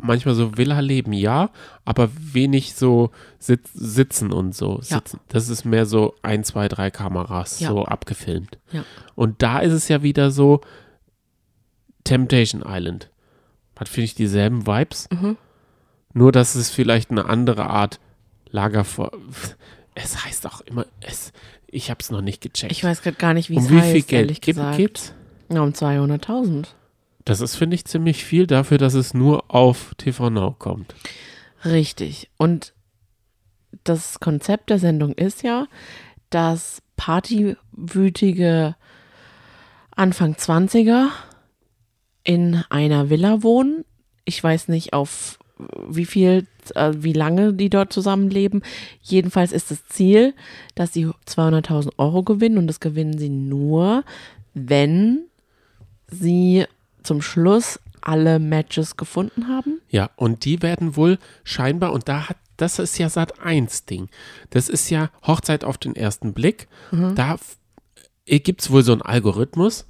Manchmal 0.00 0.34
so 0.34 0.56
Villa-Leben, 0.56 1.12
ja, 1.12 1.50
aber 1.84 2.08
wenig 2.14 2.74
so 2.74 3.10
sit 3.38 3.62
sitzen 3.74 4.32
und 4.32 4.54
so. 4.54 4.76
Ja. 4.84 4.98
Sitzen. 4.98 5.20
Das 5.28 5.48
ist 5.48 5.64
mehr 5.64 5.86
so 5.86 6.14
ein, 6.22 6.44
zwei, 6.44 6.68
drei 6.68 6.90
Kameras 6.90 7.58
Ja. 7.60 7.70
so 7.70 7.84
abgefilmt. 7.84 8.58
Ja. 8.72 8.84
Und 9.14 9.42
da 9.42 9.58
ist 9.58 9.72
es 9.72 9.88
ja 9.88 10.02
wieder 10.02 10.30
so 10.30 10.60
Temptation 12.04 12.62
Island. 12.66 13.10
Hat, 13.78 13.88
finde 13.88 14.06
ich, 14.06 14.14
dieselben 14.14 14.66
Vibes. 14.66 15.08
Mhm. 15.10 15.36
Nur, 16.12 16.32
dass 16.32 16.54
es 16.54 16.70
vielleicht 16.70 17.10
eine 17.10 17.26
andere 17.26 17.68
Art 17.70 18.00
Lagerfeuer. 18.50 19.12
Es 20.00 20.24
heißt 20.24 20.46
auch 20.46 20.60
immer, 20.60 20.86
es, 21.00 21.32
ich 21.66 21.90
habe 21.90 21.98
es 22.00 22.12
noch 22.12 22.20
nicht 22.20 22.40
gecheckt. 22.40 22.70
Ich 22.70 22.84
weiß 22.84 23.02
gerade 23.02 23.16
gar 23.16 23.34
nicht, 23.34 23.50
wie 23.50 23.56
um 23.56 23.64
es 23.64 23.70
wie 23.70 23.80
heißt, 23.80 23.90
viel 23.90 24.02
Geld 24.02 24.40
gibt, 24.40 24.60
gibt's? 24.76 25.12
Ja, 25.52 25.60
um 25.60 25.70
200.000. 25.70 26.66
Das 27.28 27.42
ist, 27.42 27.56
finde 27.56 27.74
ich, 27.74 27.84
ziemlich 27.84 28.24
viel 28.24 28.46
dafür, 28.46 28.78
dass 28.78 28.94
es 28.94 29.12
nur 29.12 29.54
auf 29.54 29.94
TV 29.98 30.30
Now 30.30 30.56
kommt. 30.58 30.94
Richtig. 31.62 32.30
Und 32.38 32.72
das 33.84 34.18
Konzept 34.18 34.70
der 34.70 34.78
Sendung 34.78 35.12
ist 35.12 35.42
ja, 35.42 35.66
dass 36.30 36.80
partywütige 36.96 38.76
Anfang 39.90 40.36
20er 40.36 41.08
in 42.24 42.64
einer 42.70 43.10
Villa 43.10 43.42
wohnen. 43.42 43.84
Ich 44.24 44.42
weiß 44.42 44.68
nicht, 44.68 44.94
auf 44.94 45.38
wie 45.86 46.06
viel, 46.06 46.46
äh, 46.76 46.94
wie 46.96 47.12
lange 47.12 47.52
die 47.52 47.68
dort 47.68 47.92
zusammenleben. 47.92 48.62
Jedenfalls 49.02 49.52
ist 49.52 49.70
das 49.70 49.86
Ziel, 49.86 50.32
dass 50.74 50.94
sie 50.94 51.06
200.000 51.26 51.90
Euro 51.98 52.22
gewinnen 52.22 52.56
und 52.56 52.68
das 52.68 52.80
gewinnen 52.80 53.18
sie 53.18 53.28
nur, 53.28 54.02
wenn 54.54 55.24
sie 56.10 56.64
zum 57.08 57.22
Schluss 57.22 57.80
alle 58.02 58.38
Matches 58.38 58.98
gefunden 58.98 59.48
haben. 59.48 59.80
Ja, 59.88 60.10
und 60.16 60.44
die 60.44 60.60
werden 60.60 60.94
wohl 60.94 61.18
scheinbar, 61.42 61.92
und 61.92 62.06
da 62.06 62.28
hat, 62.28 62.36
das 62.58 62.78
ist 62.78 62.98
ja 62.98 63.08
Sat 63.08 63.40
1 63.40 63.86
Ding. 63.86 64.10
Das 64.50 64.68
ist 64.68 64.90
ja 64.90 65.10
Hochzeit 65.26 65.64
auf 65.64 65.78
den 65.78 65.96
ersten 65.96 66.34
Blick. 66.34 66.68
Mhm. 66.90 67.14
Da 67.14 67.36
gibt 68.26 68.60
es 68.60 68.70
wohl 68.70 68.82
so 68.82 68.92
einen 68.92 69.00
Algorithmus. 69.00 69.86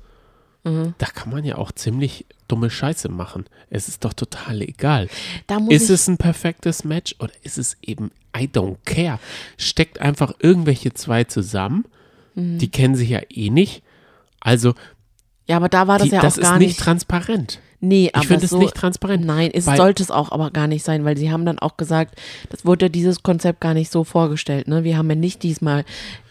Mhm. 0.63 0.95
Da 0.99 1.07
kann 1.07 1.31
man 1.31 1.45
ja 1.45 1.59
auch 1.59 1.73
ziemlich 1.73 2.25
dumme 2.47 2.71
Scheiße 2.71 3.09
machen. 3.09 3.47
Es 3.69 3.89
ist 3.89 4.05
doch 4.05 4.13
total 4.13 4.63
egal. 4.63 5.09
Da 5.49 5.59
Ist 5.69 5.91
es 5.91 6.07
ein 6.07 6.19
perfektes 6.19 6.85
Match 6.85 7.17
oder 7.19 7.33
ist 7.43 7.59
es 7.59 7.77
eben 7.83 8.13
I 8.37 8.45
don't 8.45 8.77
care? 8.85 9.19
Steckt 9.57 10.01
einfach 10.01 10.35
irgendwelche 10.39 10.95
zwei 10.95 11.25
zusammen. 11.25 11.85
Mhm. 12.37 12.59
Die 12.59 12.71
kennen 12.71 12.95
sich 12.95 13.09
ja 13.09 13.23
eh 13.29 13.51
nicht. 13.51 13.83
Also, 14.41 14.75
ja, 15.49 15.57
aber 15.57 15.69
da 15.69 15.87
war 15.89 15.99
das 15.99 16.09
die, 16.09 16.15
ja 16.15 16.21
das 16.21 16.35
auch 16.35 16.39
ist 16.39 16.45
gar 16.45 16.59
nicht 16.59 16.69
nicht. 16.69 16.81
transparent. 16.81 17.61
nee, 17.81 18.11
aber 18.13 18.23
Ich 18.23 18.29
finde 18.29 18.45
es 18.45 18.51
so, 18.51 18.59
nicht 18.59 18.75
transparent. 18.75 19.25
Nein, 19.25 19.51
es 19.53 19.65
sollte 19.65 20.03
es 20.03 20.11
auch 20.11 20.31
aber 20.33 20.51
gar 20.51 20.67
nicht 20.67 20.85
sein, 20.85 21.05
weil 21.05 21.17
sie 21.17 21.31
haben 21.31 21.47
dann 21.47 21.59
auch 21.59 21.77
gesagt, 21.77 22.15
das 22.51 22.65
wurde 22.67 22.91
dieses 22.91 23.23
Konzept 23.23 23.61
gar 23.61 23.75
nicht 23.75 23.91
so 23.91 24.05
vorgestellt. 24.05 24.69
Ne? 24.69 24.85
Wir 24.85 24.97
haben 24.99 25.09
ja 25.09 25.17
nicht 25.17 25.43
diesmal 25.43 25.85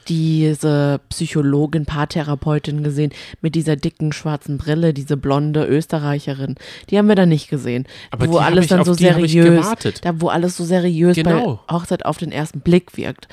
diese 0.07 1.01
Psychologin, 1.09 1.85
Paartherapeutin 1.85 2.83
gesehen 2.83 3.11
mit 3.41 3.55
dieser 3.55 3.75
dicken 3.75 4.13
schwarzen 4.13 4.57
Brille, 4.57 4.93
diese 4.93 5.17
blonde 5.17 5.65
Österreicherin. 5.65 6.55
Die 6.89 6.97
haben 6.97 7.07
wir 7.09 7.15
dann 7.15 7.29
nicht 7.29 7.49
gesehen. 7.49 7.85
Aber 8.11 8.27
wo 8.29 8.37
alles 8.37 8.67
dann 8.67 8.85
so 8.85 8.93
seriös, 8.93 9.65
da 10.01 10.21
wo 10.21 10.29
alles 10.29 10.55
so 10.57 10.63
seriös 10.63 11.15
Genau. 11.17 11.59
bei 11.67 11.73
Hochzeit 11.73 12.05
auf 12.05 12.17
den 12.17 12.31
ersten 12.31 12.61
Blick 12.61 12.95
wirkt. 12.95 13.27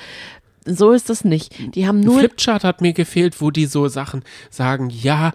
So 0.65 0.91
ist 0.91 1.09
es 1.09 1.23
nicht. 1.23 1.53
Die 1.75 1.87
haben 1.87 1.99
Ein 1.99 2.05
nur 2.05 2.19
Flipchart 2.19 2.63
hat 2.63 2.81
mir 2.81 2.93
gefehlt, 2.93 3.39
wo 3.39 3.51
die 3.51 3.67
so 3.67 3.87
Sachen 3.87 4.23
sagen, 4.49 4.89
ja, 4.89 5.31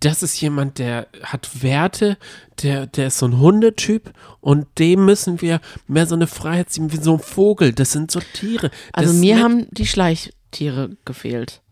das 0.00 0.22
ist 0.22 0.40
jemand, 0.40 0.78
der 0.78 1.08
hat 1.22 1.62
Werte, 1.62 2.16
der, 2.62 2.86
der 2.86 3.08
ist 3.08 3.18
so 3.18 3.26
ein 3.26 3.38
Hundetyp 3.38 4.12
und 4.40 4.66
dem 4.78 5.04
müssen 5.04 5.40
wir 5.40 5.60
mehr 5.86 6.06
so 6.06 6.14
eine 6.14 6.26
Freiheit 6.26 6.70
ziehen, 6.70 6.92
wie 6.92 6.98
so 6.98 7.14
ein 7.14 7.20
Vogel. 7.20 7.72
Das 7.72 7.92
sind 7.92 8.10
so 8.10 8.20
Tiere. 8.32 8.70
Also 8.92 9.12
das 9.12 9.20
mir 9.20 9.42
haben 9.42 9.66
die 9.70 9.86
Schleichtiere 9.86 10.96
gefehlt. 11.04 11.62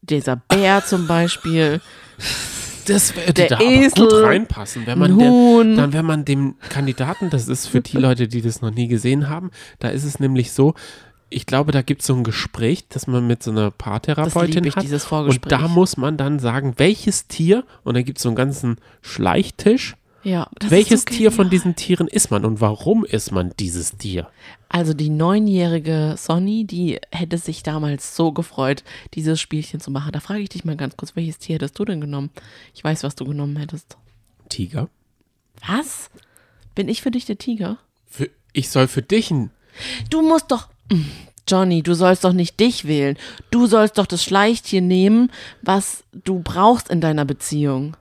Dieser 0.00 0.36
Bär 0.36 0.84
zum 0.84 1.06
Beispiel. 1.06 1.80
das 2.86 3.14
würde 3.14 3.34
der 3.34 3.48
da 3.48 3.60
Esel, 3.60 4.04
gut 4.04 4.12
reinpassen, 4.14 4.86
wenn 4.86 4.98
man 4.98 5.14
Huhn. 5.14 5.76
dann 5.76 5.92
wenn 5.92 6.06
man 6.06 6.24
dem 6.24 6.54
Kandidaten, 6.70 7.28
das 7.28 7.48
ist 7.48 7.66
für 7.66 7.82
die 7.82 7.98
Leute, 7.98 8.28
die 8.28 8.40
das 8.40 8.62
noch 8.62 8.70
nie 8.70 8.88
gesehen 8.88 9.28
haben, 9.28 9.50
da 9.78 9.88
ist 9.88 10.04
es 10.04 10.20
nämlich 10.20 10.52
so, 10.52 10.74
ich 11.30 11.46
glaube, 11.46 11.72
da 11.72 11.82
gibt 11.82 12.00
es 12.00 12.06
so 12.06 12.14
ein 12.14 12.24
Gespräch, 12.24 12.86
das 12.88 13.06
man 13.06 13.26
mit 13.26 13.42
so 13.42 13.50
einer 13.50 13.70
Paartherapeutin 13.70 14.64
ich, 14.64 14.76
hat. 14.76 14.82
dieses 14.82 15.10
Und 15.10 15.50
da 15.50 15.68
muss 15.68 15.96
man 15.96 16.16
dann 16.16 16.38
sagen, 16.38 16.74
welches 16.76 17.26
Tier, 17.26 17.64
und 17.84 17.94
dann 17.94 18.04
gibt 18.04 18.18
es 18.18 18.22
so 18.22 18.30
einen 18.30 18.36
ganzen 18.36 18.76
Schleichtisch, 19.02 19.96
ja, 20.24 20.48
welches 20.68 21.02
so 21.02 21.06
Tier 21.06 21.30
von 21.30 21.48
diesen 21.48 21.76
Tieren 21.76 22.08
ist 22.08 22.30
man 22.30 22.44
und 22.44 22.60
warum 22.60 23.04
ist 23.04 23.30
man 23.30 23.52
dieses 23.58 23.96
Tier? 23.96 24.28
Also 24.68 24.92
die 24.92 25.10
neunjährige 25.10 26.16
Sonny, 26.18 26.64
die 26.64 26.98
hätte 27.10 27.38
sich 27.38 27.62
damals 27.62 28.16
so 28.16 28.32
gefreut, 28.32 28.82
dieses 29.14 29.40
Spielchen 29.40 29.80
zu 29.80 29.90
machen. 29.90 30.12
Da 30.12 30.20
frage 30.20 30.40
ich 30.40 30.48
dich 30.48 30.64
mal 30.64 30.76
ganz 30.76 30.96
kurz, 30.96 31.14
welches 31.14 31.38
Tier 31.38 31.54
hättest 31.54 31.78
du 31.78 31.84
denn 31.84 32.00
genommen? 32.00 32.30
Ich 32.74 32.82
weiß, 32.82 33.04
was 33.04 33.14
du 33.14 33.24
genommen 33.24 33.56
hättest. 33.56 33.96
Tiger? 34.48 34.88
Was? 35.66 36.10
Bin 36.74 36.88
ich 36.88 37.00
für 37.00 37.10
dich 37.10 37.24
der 37.24 37.38
Tiger? 37.38 37.78
Für, 38.06 38.28
ich 38.52 38.70
soll 38.70 38.88
für 38.88 39.02
dich 39.02 39.30
ein. 39.30 39.50
Du 40.10 40.22
musst 40.22 40.50
doch. 40.50 40.68
Johnny, 41.46 41.82
du 41.82 41.94
sollst 41.94 42.24
doch 42.24 42.32
nicht 42.32 42.60
dich 42.60 42.86
wählen. 42.86 43.16
Du 43.50 43.66
sollst 43.66 43.98
doch 43.98 44.06
das 44.06 44.22
Schleichtier 44.22 44.80
nehmen, 44.80 45.30
was 45.62 46.04
du 46.12 46.40
brauchst 46.40 46.90
in 46.90 47.00
deiner 47.00 47.24
Beziehung. 47.24 47.96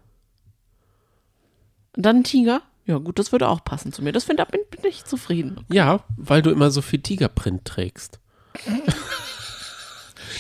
Und 1.96 2.06
dann 2.06 2.18
ein 2.18 2.24
Tiger? 2.24 2.62
Ja, 2.86 2.98
gut, 3.00 3.20
das 3.20 3.32
würde 3.32 3.50
auch 3.50 3.64
passen 3.64 3.92
zu 3.92 4.02
mir. 4.02 4.12
Das 4.12 4.26
finde 4.26 4.46
bin, 4.46 4.62
bin 4.70 4.90
ich 4.90 5.04
zufrieden. 5.04 5.66
Ja, 5.72 6.04
weil 6.16 6.42
du 6.42 6.52
immer 6.52 6.72
so 6.72 6.82
viel 6.82 7.00
Tigerprint 7.00 7.66
trägst. 7.66 8.20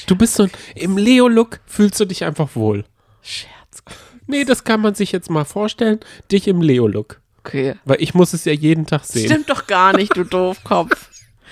du 0.08 0.16
bist 0.16 0.36
so 0.36 0.44
ein. 0.44 0.52
Im 0.76 0.98
Leo-Look 0.98 1.60
fühlst 1.66 2.00
du 2.00 2.06
dich 2.06 2.24
einfach 2.24 2.56
wohl. 2.56 2.86
Scherz. 3.22 3.84
Nee, 4.28 4.46
das 4.46 4.64
kann 4.64 4.82
man 4.82 4.96
sich 4.96 5.12
jetzt 5.12 5.30
mal 5.30 5.46
vorstellen. 5.46 6.00
Dich 6.32 6.48
im 6.48 6.62
Leo-Look. 6.62 7.22
Okay. 7.40 7.76
Weil 7.86 8.02
ich 8.02 8.14
muss 8.14 8.34
es 8.34 8.46
ja 8.46 8.54
jeden 8.54 8.86
Tag 8.86 9.06
sehen. 9.06 9.26
Stimmt 9.26 9.50
doch 9.50 9.68
gar 9.68 9.96
nicht, 9.96 10.16
du 10.16 10.24
Doofkopf. 10.26 11.10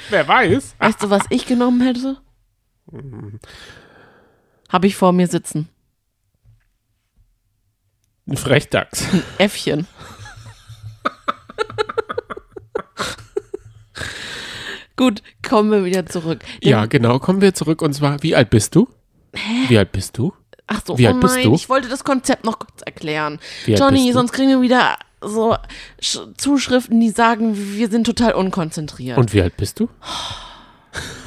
Wer 0.09 0.27
weiß? 0.27 0.75
Weißt 0.79 1.03
du, 1.03 1.09
was 1.09 1.23
ich 1.29 1.45
genommen 1.45 1.81
hätte? 1.81 2.17
Habe 4.69 4.87
ich 4.87 4.95
vor 4.95 5.11
mir 5.13 5.27
sitzen. 5.27 5.69
Ein 8.27 8.37
Frechdachs. 8.37 9.05
Äffchen. 9.37 9.87
Gut, 14.97 15.21
kommen 15.47 15.71
wir 15.71 15.83
wieder 15.85 16.05
zurück. 16.05 16.39
Denn- 16.63 16.69
Ja, 16.71 16.85
genau. 16.85 17.19
Kommen 17.19 17.41
wir 17.41 17.53
zurück. 17.53 17.81
Und 17.81 17.93
zwar, 17.93 18.23
wie 18.23 18.35
alt 18.35 18.49
bist 18.49 18.75
du? 18.75 18.87
Wie 19.67 19.77
alt 19.77 19.91
bist 19.91 20.17
du? 20.17 20.33
Ach 20.67 20.81
so, 20.85 20.97
Wie 20.97 21.05
oh 21.05 21.11
alt 21.11 21.19
bist 21.19 21.35
nein, 21.35 21.43
du? 21.45 21.53
ich 21.55 21.67
wollte 21.69 21.89
das 21.89 22.03
Konzept 22.03 22.45
noch 22.45 22.57
kurz 22.59 22.81
erklären. 22.83 23.39
Johnny, 23.67 24.05
bist 24.05 24.13
sonst 24.13 24.31
kriegen 24.31 24.49
wir 24.49 24.61
wieder 24.61 24.97
so 25.25 25.55
Sch 25.99 26.19
Zuschriften, 26.37 26.99
die 26.99 27.09
sagen, 27.09 27.55
wir 27.57 27.89
sind 27.89 28.05
total 28.05 28.33
unkonzentriert. 28.33 29.17
Und 29.17 29.33
wie 29.33 29.41
alt 29.41 29.57
bist 29.57 29.79
du? 29.79 29.89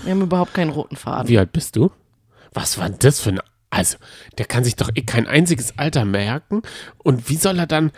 wir 0.05 0.13
haben 0.13 0.23
überhaupt 0.23 0.55
keinen 0.55 0.71
roten 0.71 0.97
Faden. 0.97 1.29
Wie 1.29 1.39
alt 1.39 1.53
bist 1.53 1.77
du? 1.77 1.91
Was 2.53 2.79
war 2.79 2.89
das 2.91 3.21
für 3.21 3.31
ein. 3.31 3.41
Also, 3.71 3.99
der 4.39 4.47
kann 4.47 4.65
sich 4.65 4.77
doch 4.77 4.91
eh 4.95 5.03
kein 5.03 5.27
einziges 5.27 5.79
Alter 5.79 6.05
merken. 6.05 6.63
Und 6.99 7.29
wie 7.29 7.37
soll 7.37 7.59
er 7.59 7.67
dann. 7.67 7.93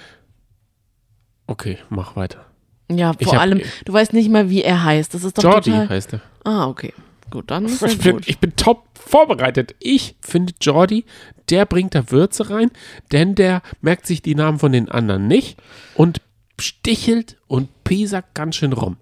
Okay, 1.46 1.78
mach 1.88 2.16
weiter. 2.16 2.44
Ja, 2.90 3.12
vor 3.12 3.34
hab- 3.34 3.40
allem, 3.40 3.60
du 3.84 3.92
weißt 3.92 4.12
nicht 4.12 4.30
mal, 4.30 4.50
wie 4.50 4.62
er 4.62 4.82
heißt. 4.82 5.14
Das 5.14 5.22
ist 5.22 5.38
doch 5.38 5.44
Jordi 5.44 5.70
total. 5.70 5.88
heißt 5.88 6.14
er. 6.14 6.20
Ah, 6.44 6.66
okay. 6.66 6.92
Gut, 7.30 7.50
dann 7.50 7.64
ist 7.66 7.82
Ich 7.82 7.98
bin, 7.98 8.12
gut. 8.12 8.28
ich 8.28 8.38
bin 8.38 8.54
top 8.56 8.86
vorbereitet. 8.94 9.74
Ich 9.78 10.16
finde 10.20 10.52
Jordi, 10.60 11.04
der 11.48 11.66
bringt 11.66 11.94
da 11.94 12.10
Würze 12.10 12.50
rein, 12.50 12.70
denn 13.12 13.34
der 13.34 13.62
merkt 13.80 14.06
sich 14.06 14.22
die 14.22 14.34
Namen 14.34 14.58
von 14.58 14.72
den 14.72 14.88
anderen 14.88 15.26
nicht 15.26 15.58
und 15.94 16.20
stichelt 16.58 17.36
und 17.46 17.84
piesackt 17.84 18.34
ganz 18.34 18.56
schön 18.56 18.72
rum. 18.72 18.96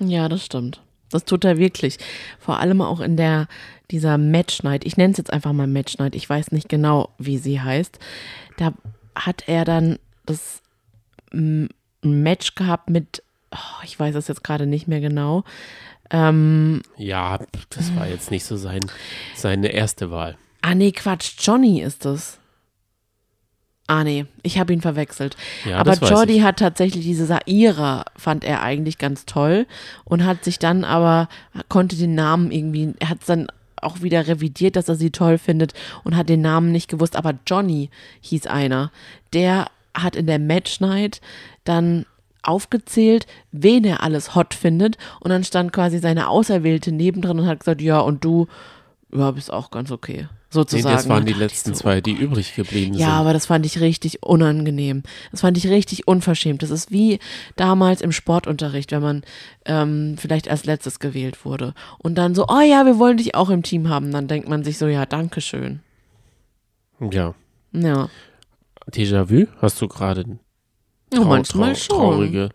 Ja, 0.00 0.28
das 0.28 0.44
stimmt. 0.44 0.80
Das 1.10 1.24
tut 1.24 1.44
er 1.44 1.58
wirklich. 1.58 1.98
Vor 2.40 2.58
allem 2.58 2.80
auch 2.80 3.00
in 3.00 3.16
der, 3.16 3.46
dieser 3.90 4.18
Match 4.18 4.62
Night. 4.64 4.84
Ich 4.84 4.96
nenne 4.96 5.12
es 5.12 5.18
jetzt 5.18 5.32
einfach 5.32 5.52
mal 5.52 5.66
Match 5.68 5.98
Night. 5.98 6.14
Ich 6.16 6.28
weiß 6.28 6.50
nicht 6.50 6.68
genau, 6.68 7.10
wie 7.18 7.38
sie 7.38 7.60
heißt. 7.60 7.98
Da 8.56 8.72
hat 9.14 9.44
er 9.46 9.64
dann 9.64 9.98
das 10.26 10.60
mm, 11.32 11.66
Match 12.02 12.56
gehabt 12.56 12.90
mit, 12.90 13.22
oh, 13.52 13.82
ich 13.84 13.98
weiß 13.98 14.16
es 14.16 14.28
jetzt 14.28 14.42
gerade 14.42 14.66
nicht 14.66 14.88
mehr 14.88 15.00
genau. 15.00 15.44
Ähm, 16.10 16.82
Ja, 16.96 17.38
das 17.70 17.94
war 17.96 18.06
jetzt 18.08 18.30
nicht 18.30 18.44
so 18.44 18.56
sein, 18.56 18.80
seine 19.34 19.68
erste 19.68 20.10
Wahl. 20.10 20.36
ah, 20.62 20.74
nee, 20.74 20.92
Quatsch. 20.92 21.32
Johnny 21.40 21.80
ist 21.80 22.04
es. 22.06 22.38
Ah, 23.86 24.02
nee, 24.02 24.24
ich 24.42 24.58
habe 24.58 24.72
ihn 24.72 24.80
verwechselt. 24.80 25.36
Ja, 25.66 25.76
Aber 25.78 25.92
Jordi 25.94 26.38
hat 26.40 26.58
tatsächlich 26.58 27.04
diese 27.04 27.26
Saira, 27.26 28.06
fand 28.16 28.42
er 28.42 28.62
eigentlich 28.62 28.96
ganz 28.96 29.26
toll 29.26 29.66
und 30.04 30.24
hat 30.24 30.42
sich 30.42 30.58
dann 30.58 30.84
aber, 30.84 31.28
konnte 31.68 31.94
den 31.96 32.14
Namen 32.14 32.50
irgendwie, 32.50 32.94
er 32.98 33.10
hat 33.10 33.20
es 33.20 33.26
dann 33.26 33.48
auch 33.76 34.00
wieder 34.00 34.26
revidiert, 34.26 34.76
dass 34.76 34.88
er 34.88 34.94
sie 34.94 35.10
toll 35.10 35.36
findet 35.36 35.74
und 36.02 36.16
hat 36.16 36.30
den 36.30 36.40
Namen 36.40 36.72
nicht 36.72 36.88
gewusst. 36.88 37.14
Aber 37.14 37.34
Johnny 37.46 37.90
hieß 38.22 38.46
einer. 38.46 38.90
Der 39.34 39.66
hat 39.94 40.16
in 40.16 40.26
der 40.26 40.38
Match 40.38 40.80
Night 40.80 41.20
dann 41.64 42.06
aufgezählt, 42.46 43.26
wen 43.52 43.84
er 43.84 44.02
alles 44.02 44.34
hot 44.34 44.54
findet 44.54 44.96
und 45.20 45.30
dann 45.30 45.44
stand 45.44 45.72
quasi 45.72 45.98
seine 45.98 46.28
Auserwählte 46.28 46.92
nebendran 46.92 47.40
und 47.40 47.46
hat 47.46 47.60
gesagt, 47.60 47.82
ja, 47.82 48.00
und 48.00 48.24
du, 48.24 48.46
ja, 49.12 49.30
bist 49.30 49.52
auch 49.52 49.70
ganz 49.70 49.90
okay. 49.90 50.28
Nee, 50.54 50.60
Sozusagen. 50.60 50.94
das 50.94 51.08
waren 51.08 51.26
die 51.26 51.32
letzten 51.32 51.74
so, 51.74 51.80
zwei, 51.80 52.00
die 52.00 52.12
übrig 52.12 52.54
geblieben 52.54 52.94
ja, 52.94 53.06
sind. 53.06 53.14
aber 53.16 53.32
das 53.32 53.46
fand 53.46 53.66
ich 53.66 53.80
richtig 53.80 54.22
unangenehm. 54.22 55.02
Das 55.32 55.40
fand 55.40 55.58
ich 55.58 55.66
richtig 55.66 56.06
unverschämt. 56.06 56.62
Das 56.62 56.70
ist 56.70 56.92
wie 56.92 57.18
damals 57.56 58.00
im 58.00 58.12
Sportunterricht, 58.12 58.92
wenn 58.92 59.02
man 59.02 59.22
ähm, 59.64 60.14
vielleicht 60.16 60.48
als 60.48 60.64
letztes 60.64 61.00
gewählt 61.00 61.44
wurde. 61.44 61.74
Und 61.98 62.16
dann 62.16 62.36
so, 62.36 62.46
oh 62.48 62.60
ja, 62.60 62.86
wir 62.86 63.00
wollen 63.00 63.16
dich 63.16 63.34
auch 63.34 63.50
im 63.50 63.64
Team 63.64 63.88
haben. 63.88 64.12
Dann 64.12 64.28
denkt 64.28 64.48
man 64.48 64.62
sich 64.62 64.78
so, 64.78 64.86
ja, 64.86 65.06
danke 65.06 65.40
schön. 65.40 65.80
Ja. 67.00 67.34
Ja. 67.72 68.08
Déjà-vu? 68.92 69.46
Hast 69.60 69.80
du 69.82 69.88
gerade 69.88 70.38
Ja, 71.14 71.22
trau 71.22 71.28
manchmal 71.28 71.72
trau 71.74 71.78
schon. 71.78 71.96
traurige. 71.96 72.48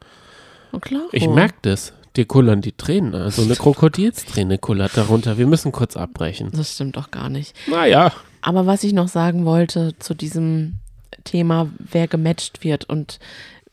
Klar. 0.81 1.03
Ich 1.11 1.27
merke 1.27 1.55
das. 1.63 1.93
Dir 2.15 2.25
kullern 2.25 2.61
die 2.61 2.71
Tränen. 2.71 3.13
Also 3.15 3.43
eine 3.43 3.55
Krokodilsträne 3.55 4.57
kullert 4.57 4.97
darunter. 4.97 5.37
Wir 5.37 5.47
müssen 5.47 5.71
kurz 5.71 5.95
abbrechen. 5.95 6.49
Das 6.51 6.73
stimmt 6.73 6.97
doch 6.97 7.11
gar 7.11 7.29
nicht. 7.29 7.55
Naja. 7.67 8.11
Aber 8.41 8.65
was 8.65 8.83
ich 8.83 8.93
noch 8.93 9.07
sagen 9.07 9.45
wollte 9.45 9.93
zu 9.99 10.13
diesem 10.15 10.75
Thema, 11.23 11.69
wer 11.77 12.07
gematcht 12.07 12.63
wird 12.63 12.85
und 12.85 13.19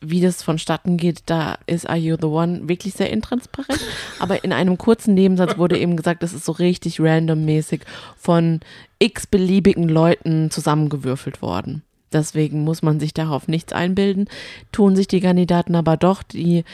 wie 0.00 0.20
das 0.20 0.42
vonstatten 0.42 0.98
geht, 0.98 1.22
da 1.26 1.58
ist 1.66 1.88
Are 1.88 1.98
You 1.98 2.16
the 2.20 2.26
One 2.26 2.68
wirklich 2.68 2.94
sehr 2.94 3.10
intransparent. 3.10 3.80
Aber 4.18 4.44
in 4.44 4.52
einem 4.52 4.76
kurzen 4.76 5.14
Nebensatz 5.14 5.56
wurde 5.56 5.78
eben 5.78 5.96
gesagt, 5.96 6.22
das 6.22 6.34
ist 6.34 6.44
so 6.44 6.52
richtig 6.52 7.00
randommäßig 7.00 7.82
von 8.16 8.60
x 8.98 9.26
beliebigen 9.26 9.88
Leuten 9.88 10.50
zusammengewürfelt 10.50 11.40
worden. 11.40 11.82
Deswegen 12.16 12.64
muss 12.64 12.82
man 12.82 12.98
sich 12.98 13.12
darauf 13.12 13.46
nichts 13.46 13.72
einbilden. 13.72 14.28
Tun 14.72 14.96
sich 14.96 15.06
die 15.06 15.20
Kandidaten 15.20 15.74
aber 15.74 15.96
doch, 15.96 16.22
die 16.22 16.64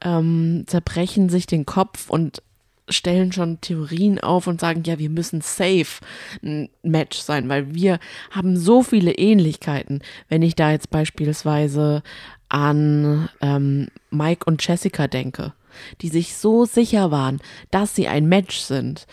ähm, 0.00 0.64
zerbrechen 0.66 1.28
sich 1.28 1.46
den 1.46 1.66
Kopf 1.66 2.10
und 2.10 2.42
stellen 2.88 3.32
schon 3.32 3.60
Theorien 3.60 4.18
auf 4.18 4.46
und 4.46 4.60
sagen, 4.60 4.82
ja, 4.84 4.98
wir 4.98 5.10
müssen 5.10 5.40
safe 5.40 6.00
ein 6.42 6.68
Match 6.82 7.18
sein, 7.18 7.48
weil 7.48 7.74
wir 7.74 7.98
haben 8.30 8.56
so 8.56 8.82
viele 8.82 9.12
Ähnlichkeiten. 9.12 10.00
Wenn 10.28 10.42
ich 10.42 10.56
da 10.56 10.70
jetzt 10.72 10.90
beispielsweise 10.90 12.02
an 12.48 13.28
ähm, 13.40 13.88
Mike 14.10 14.44
und 14.46 14.66
Jessica 14.66 15.06
denke, 15.06 15.52
die 16.00 16.08
sich 16.08 16.36
so 16.36 16.64
sicher 16.64 17.10
waren, 17.10 17.40
dass 17.70 17.94
sie 17.94 18.08
ein 18.08 18.26
Match 18.26 18.58
sind, 18.58 19.06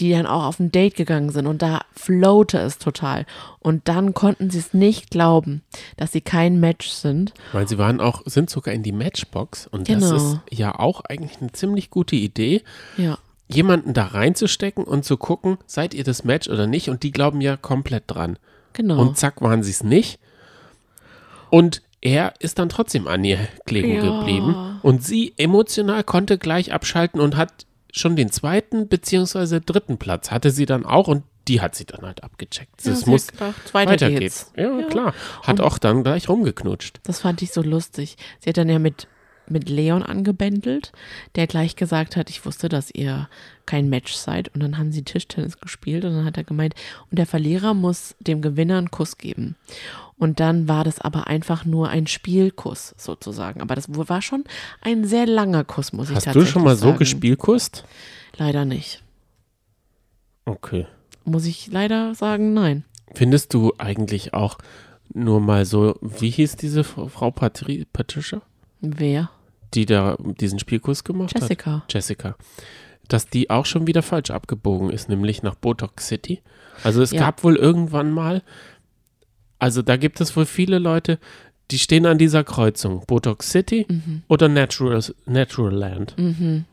die 0.00 0.10
dann 0.10 0.26
auch 0.26 0.44
auf 0.44 0.58
ein 0.58 0.72
Date 0.72 0.96
gegangen 0.96 1.30
sind 1.30 1.46
und 1.46 1.60
da 1.62 1.82
floate 1.94 2.58
es 2.58 2.78
total. 2.78 3.26
Und 3.60 3.88
dann 3.88 4.14
konnten 4.14 4.50
sie 4.50 4.58
es 4.58 4.72
nicht 4.74 5.10
glauben, 5.10 5.62
dass 5.96 6.12
sie 6.12 6.22
kein 6.22 6.58
Match 6.60 6.88
sind. 6.88 7.34
Weil 7.52 7.68
sie 7.68 7.78
waren 7.78 8.00
auch, 8.00 8.22
sind 8.24 8.48
sogar 8.50 8.74
in 8.74 8.82
die 8.82 8.90
Matchbox. 8.92 9.66
Und 9.66 9.88
das 9.88 9.96
Genau. 10.02 10.16
ist 10.16 10.38
ja 10.50 10.78
auch 10.78 11.02
eigentlich 11.02 11.40
eine 11.40 11.52
ziemlich 11.52 11.90
gute 11.90 12.16
Idee, 12.16 12.62
Ja. 12.96 13.18
jemanden 13.48 13.92
da 13.92 14.06
reinzustecken 14.06 14.82
und 14.84 15.04
zu 15.04 15.18
gucken, 15.18 15.58
seid 15.66 15.92
ihr 15.94 16.04
das 16.04 16.24
Match 16.24 16.48
oder 16.48 16.66
nicht? 16.66 16.88
Und 16.88 17.02
die 17.02 17.10
glauben 17.12 17.40
ja 17.42 17.56
komplett 17.58 18.04
dran. 18.06 18.38
Genau. 18.72 18.98
Und 18.98 19.18
zack, 19.18 19.42
waren 19.42 19.62
sie 19.62 19.72
es 19.72 19.84
nicht. 19.84 20.18
Und 21.50 21.82
er 22.02 22.34
ist 22.40 22.58
dann 22.58 22.68
trotzdem 22.68 23.06
an 23.08 23.24
ihr 23.24 23.38
kleben 23.64 23.94
Ja. 23.94 24.18
geblieben. 24.18 24.78
Und 24.82 25.02
sie 25.04 25.32
emotional 25.38 26.04
konnte 26.04 26.36
gleich 26.36 26.72
abschalten 26.72 27.20
und 27.20 27.36
hat 27.36 27.64
schon 27.92 28.16
den 28.16 28.30
zweiten 28.30 28.88
beziehungsweise 28.88 29.60
dritten 29.60 29.98
Platz 29.98 30.30
hatte 30.30 30.50
sie 30.50 30.66
dann 30.66 30.84
auch 30.84 31.08
und 31.08 31.22
die 31.48 31.60
hat 31.60 31.74
sie 31.74 31.84
dann 31.84 32.02
halt 32.02 32.22
abgecheckt. 32.24 32.84
Ja, 32.84 32.92
Es 32.92 33.06
muss 33.06 33.26
gedacht, 33.28 33.74
weiter, 33.74 33.90
weiter 33.92 34.10
geht's. 34.10 34.52
Ja, 34.56 34.78
Ja. 34.78 34.86
klar. 34.86 35.14
Hat 35.42 35.60
auch 35.60 35.78
dann 35.78 36.02
gleich 36.04 36.28
rumgeknutscht. 36.28 37.00
Das 37.04 37.20
fand 37.20 37.42
ich 37.42 37.52
so 37.52 37.62
lustig. 37.62 38.16
Sie 38.40 38.48
hat 38.48 38.56
dann 38.56 38.68
ja 38.68 38.78
mit, 38.78 39.08
mit 39.48 39.68
Leon 39.68 40.02
angebändelt, 40.04 40.92
der 41.34 41.46
gleich 41.48 41.74
gesagt 41.76 42.14
hat, 42.16 42.30
ich 42.30 42.44
wusste, 42.46 42.68
dass 42.68 42.90
ihr 42.92 43.28
kein 43.66 43.88
Match 43.88 44.14
seid. 44.14 44.54
Und 44.54 44.62
dann 44.62 44.78
haben 44.78 44.92
sie 44.92 45.02
Tischtennis 45.02 45.58
gespielt 45.60 46.04
und 46.04 46.14
dann 46.14 46.24
hat 46.24 46.36
er 46.36 46.44
gemeint, 46.44 46.74
und 47.10 47.18
der 47.18 47.26
Verlierer 47.26 47.74
muss 47.74 48.14
dem 48.20 48.40
Gewinner 48.40 48.78
einen 48.78 48.90
Kuss 48.92 49.18
geben. 49.18 49.56
Und 50.22 50.38
dann 50.38 50.68
war 50.68 50.84
das 50.84 51.00
aber 51.00 51.26
einfach 51.26 51.64
nur 51.64 51.88
ein 51.88 52.06
Spielkuss 52.06 52.94
sozusagen. 52.96 53.60
Aber 53.60 53.74
das 53.74 53.86
war 53.88 54.22
schon 54.22 54.44
ein 54.80 55.04
sehr 55.04 55.26
langer 55.26 55.64
Kuss, 55.64 55.92
muss 55.92 56.10
ich 56.10 56.14
Hast 56.14 56.26
du 56.26 56.30
tatsächlich 56.30 56.50
schon 56.52 56.62
mal 56.62 56.76
so 56.76 56.86
sagen. 56.86 56.98
gespielkust? 56.98 57.84
Leider 58.36 58.64
nicht. 58.64 59.02
Okay. 60.44 60.86
Muss 61.24 61.44
ich 61.44 61.66
leider 61.72 62.14
sagen, 62.14 62.54
nein. 62.54 62.84
Findest 63.16 63.52
du 63.52 63.72
eigentlich 63.78 64.32
auch 64.32 64.58
nur 65.12 65.40
mal 65.40 65.64
so, 65.64 65.98
wie 66.00 66.30
hieß 66.30 66.54
diese 66.54 66.84
Frau, 66.84 67.32
Patri 67.32 67.84
Patricia, 67.92 68.42
Wer? 68.80 69.28
die 69.74 69.86
da 69.86 70.16
diesen 70.40 70.60
Spielkurs 70.60 71.02
gemacht 71.02 71.34
hat? 71.34 71.42
Jessica. 71.42 71.82
Jessica. 71.90 72.36
Dass 73.08 73.26
die 73.26 73.50
auch 73.50 73.66
schon 73.66 73.88
wieder 73.88 74.02
falsch 74.02 74.30
abgebogen 74.30 74.90
ist, 74.90 75.08
nämlich 75.08 75.42
nach 75.42 75.56
Botox 75.56 76.06
City. 76.06 76.42
Also 76.84 77.02
es 77.02 77.10
Ja. 77.10 77.20
gab 77.20 77.42
wohl 77.42 77.56
irgendwann 77.56 78.12
mal, 78.12 78.42
also 79.62 79.80
da 79.82 79.96
gibt 79.96 80.20
es 80.20 80.36
wohl 80.36 80.46
viele 80.46 80.78
Leute, 80.78 81.18
die 81.70 81.78
stehen 81.78 82.04
an 82.06 82.18
dieser 82.18 82.42
Kreuzung, 82.44 83.04
Botox 83.06 83.50
City 83.50 83.86
Mhm. 83.88 84.22
oder 84.28 84.48
Natural, 84.48 85.00
Natural 85.26 85.72
Land. 85.72 86.16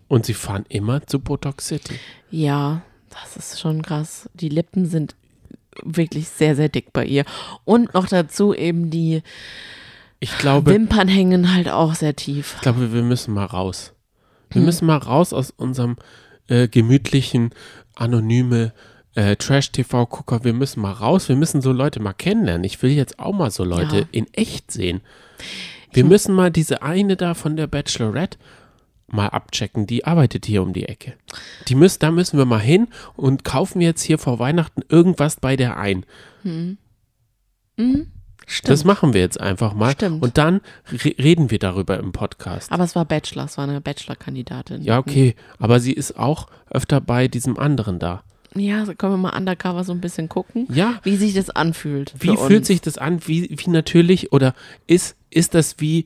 Und 0.08 0.26
sie 0.26 0.34
fahren 0.34 0.66
immer 0.70 1.06
zu 1.06 1.20
Botox 1.20 1.68
City. 1.68 1.94
Ja, 2.32 2.82
das 3.10 3.38
ist 3.38 3.60
schon 3.60 3.82
krass. 3.82 4.28
Die 4.34 4.50
Lippen 4.50 4.86
sind 4.86 5.16
wirklich 5.84 6.28
sehr, 6.30 6.56
sehr 6.56 6.68
dick 6.70 6.92
bei 6.92 7.06
ihr. 7.06 7.24
Und 7.64 7.94
noch 7.94 8.08
dazu 8.08 8.54
eben 8.54 8.90
die 8.90 9.22
Ich 10.20 10.38
glaube, 10.40 10.72
Wimpern 10.72 11.08
hängen 11.08 11.54
halt 11.54 11.70
auch 11.70 11.94
sehr 11.96 12.16
tief. 12.16 12.54
ich 12.56 12.62
glaube, 12.62 12.92
wir 12.92 13.04
müssen 13.04 13.34
mal 13.34 13.46
raus. 13.46 13.94
Hm. 14.52 14.62
Wir 14.62 14.66
müssen 14.66 14.86
mal 14.88 14.98
raus 14.98 15.32
aus 15.32 15.52
unserem 15.52 15.96
äh, 16.48 16.68
gemütlichen, 16.68 17.52
anonyme 17.96 18.74
äh, 19.16 19.36
Trash-TV-Gucker. 19.36 20.44
Wir 20.44 20.54
müssen 20.54 20.82
mal 20.82 20.92
raus. 20.92 21.30
Wir 21.30 21.36
müssen 21.36 21.62
so 21.62 21.72
Leute 21.72 22.00
mal 22.00 22.14
kennenlernen. 22.14 22.64
Ich 22.64 22.82
will 22.82 22.92
jetzt 22.92 23.20
auch 23.20 23.34
mal 23.34 23.52
so 23.52 23.64
Leute 23.64 23.98
Ja. 24.00 24.06
in 24.12 24.28
echt 24.34 24.72
sehen. 24.72 25.02
Wir 25.92 26.06
müssen 26.06 26.36
mal 26.36 26.52
diese 26.52 26.82
eine 26.84 27.18
da 27.18 27.34
von 27.34 27.56
der 27.56 27.68
Bachelorette 27.68 28.38
mal 29.08 29.28
abchecken. 29.28 29.88
Die 29.88 30.06
arbeitet 30.06 30.46
hier 30.46 30.62
um 30.62 30.72
die 30.74 30.86
Ecke. 30.88 31.14
Die 31.68 31.74
müssen, 31.76 32.00
da 32.00 32.12
müssen 32.12 32.38
wir 32.38 32.46
mal 32.46 32.60
hin 32.62 32.88
und 33.16 33.44
kaufen 33.44 33.82
jetzt 33.82 34.04
hier 34.04 34.20
vor 34.20 34.38
Weihnachten 34.38 34.82
irgendwas 34.88 35.38
bei 35.38 35.56
der 35.56 35.78
ein. 35.78 36.06
Stimmt. 38.46 38.70
Das 38.70 38.84
machen 38.84 39.14
wir 39.14 39.22
jetzt 39.22 39.40
einfach 39.40 39.74
mal. 39.74 39.92
Stimmt. 39.94 40.22
Und 40.22 40.38
dann 40.38 40.62
re 40.92 41.16
reden 41.18 41.50
wir 41.52 41.60
darüber 41.60 41.98
im 42.00 42.12
Podcast. 42.12 42.72
Aber 42.72 42.84
es 42.84 42.96
war 42.96 43.06
Bachelor, 43.06 43.46
es 43.46 43.58
war 43.58 43.68
eine 43.68 43.82
Bachelor-Kandidatin. 43.82 44.84
Ja, 44.84 44.98
okay. 45.00 45.36
Aber 45.60 45.80
sie 45.80 45.94
ist 45.94 46.18
auch 46.18 46.48
öfter 46.70 47.02
bei 47.02 47.28
diesem 47.28 47.58
anderen 47.58 48.00
da. 48.00 48.24
Ja, 48.56 48.86
so 48.86 48.94
können 48.96 49.14
wir 49.14 49.18
mal 49.18 49.38
undercover 49.38 49.84
so 49.84 49.92
ein 49.92 50.02
bisschen 50.02 50.28
gucken, 50.30 50.68
Ja. 50.72 51.00
wie 51.04 51.16
sich 51.18 51.34
das 51.34 51.50
anfühlt. 51.50 52.14
Wie 52.20 52.36
fühlt 52.36 52.66
sich 52.66 52.82
das 52.82 52.98
an? 52.98 53.20
Wie, 53.28 53.50
wie 53.52 53.70
natürlich? 53.70 54.32
Oder 54.34 54.54
ist, 54.88 55.16
ist 55.30 55.54
das 55.54 55.76
wie, 55.80 56.06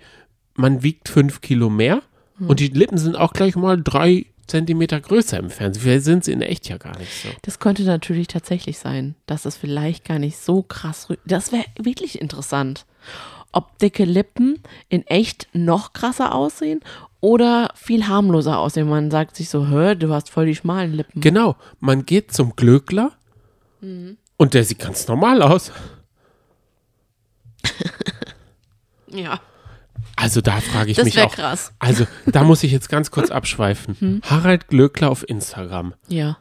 man 0.55 0.83
wiegt 0.83 1.09
fünf 1.09 1.41
Kilo 1.41 1.69
mehr 1.69 2.01
Hm. 2.37 2.47
und 2.49 2.59
die 2.59 2.67
Lippen 2.67 2.97
sind 2.97 3.15
auch 3.15 3.33
gleich 3.33 3.55
mal 3.55 3.81
drei 3.81 4.25
Zentimeter 4.47 4.99
größer 4.99 5.39
im 5.39 5.49
Fernsehen? 5.49 5.83
Vielleicht 5.83 6.03
sind 6.05 6.23
sie 6.25 6.31
in 6.33 6.41
echt 6.41 6.67
ja 6.67 6.77
gar 6.77 6.97
nicht 6.99 7.13
so. 7.23 7.29
Das 7.43 7.59
könnte 7.59 7.83
natürlich 7.83 8.27
tatsächlich 8.27 8.77
sein, 8.77 9.15
dass 9.25 9.45
es 9.45 9.55
vielleicht 9.55 10.03
gar 10.03 10.19
nicht 10.19 10.37
so 10.37 10.63
krass. 10.63 11.07
Das 11.25 11.51
wäre 11.51 11.65
wirklich 11.79 12.19
interessant. 12.21 12.85
Ob 13.51 13.77
dicke 13.77 14.03
Lippen 14.05 14.59
in 14.89 15.05
echt 15.07 15.47
noch 15.53 15.93
krasser 15.93 16.33
aussehen 16.35 16.81
oder 17.23 17.69
viel 17.73 18.05
harmloser 18.09 18.59
aussehen. 18.59 18.89
Man 18.89 19.09
sagt 19.09 19.37
sich 19.37 19.47
so, 19.49 19.67
hör, 19.67 19.95
du 19.95 20.13
hast 20.13 20.29
voll 20.29 20.45
die 20.45 20.55
schmalen 20.55 20.91
Lippen. 20.91 21.21
Genau. 21.21 21.55
Man 21.79 22.05
geht 22.05 22.33
zum 22.33 22.53
Glöckler 22.57 23.13
Hm. 23.79 24.17
und 24.35 24.53
der 24.53 24.65
sieht 24.65 24.79
ganz 24.79 25.07
normal 25.07 25.41
aus. 25.41 25.71
ja, 29.07 29.39
Also 30.15 30.41
da 30.41 30.59
frage 30.59 30.91
ich 30.91 30.97
das 30.97 31.05
mich 31.05 31.21
auch. 31.21 31.33
krass. 31.33 31.73
Also 31.79 32.05
da 32.25 32.43
muss 32.43 32.63
ich 32.63 32.71
jetzt 32.73 32.89
ganz 32.89 33.09
kurz 33.11 33.31
abschweifen. 33.31 33.95
Hm. 33.99 34.21
Harald 34.29 34.67
Glöckler 34.67 35.09
auf 35.09 35.27
Instagram 35.27 35.93
Ja, 36.09 36.37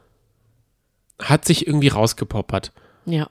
hat 1.21 1.45
sich 1.45 1.65
irgendwie 1.67 1.89
rausgepoppert. 1.89 2.71
ja. 3.05 3.27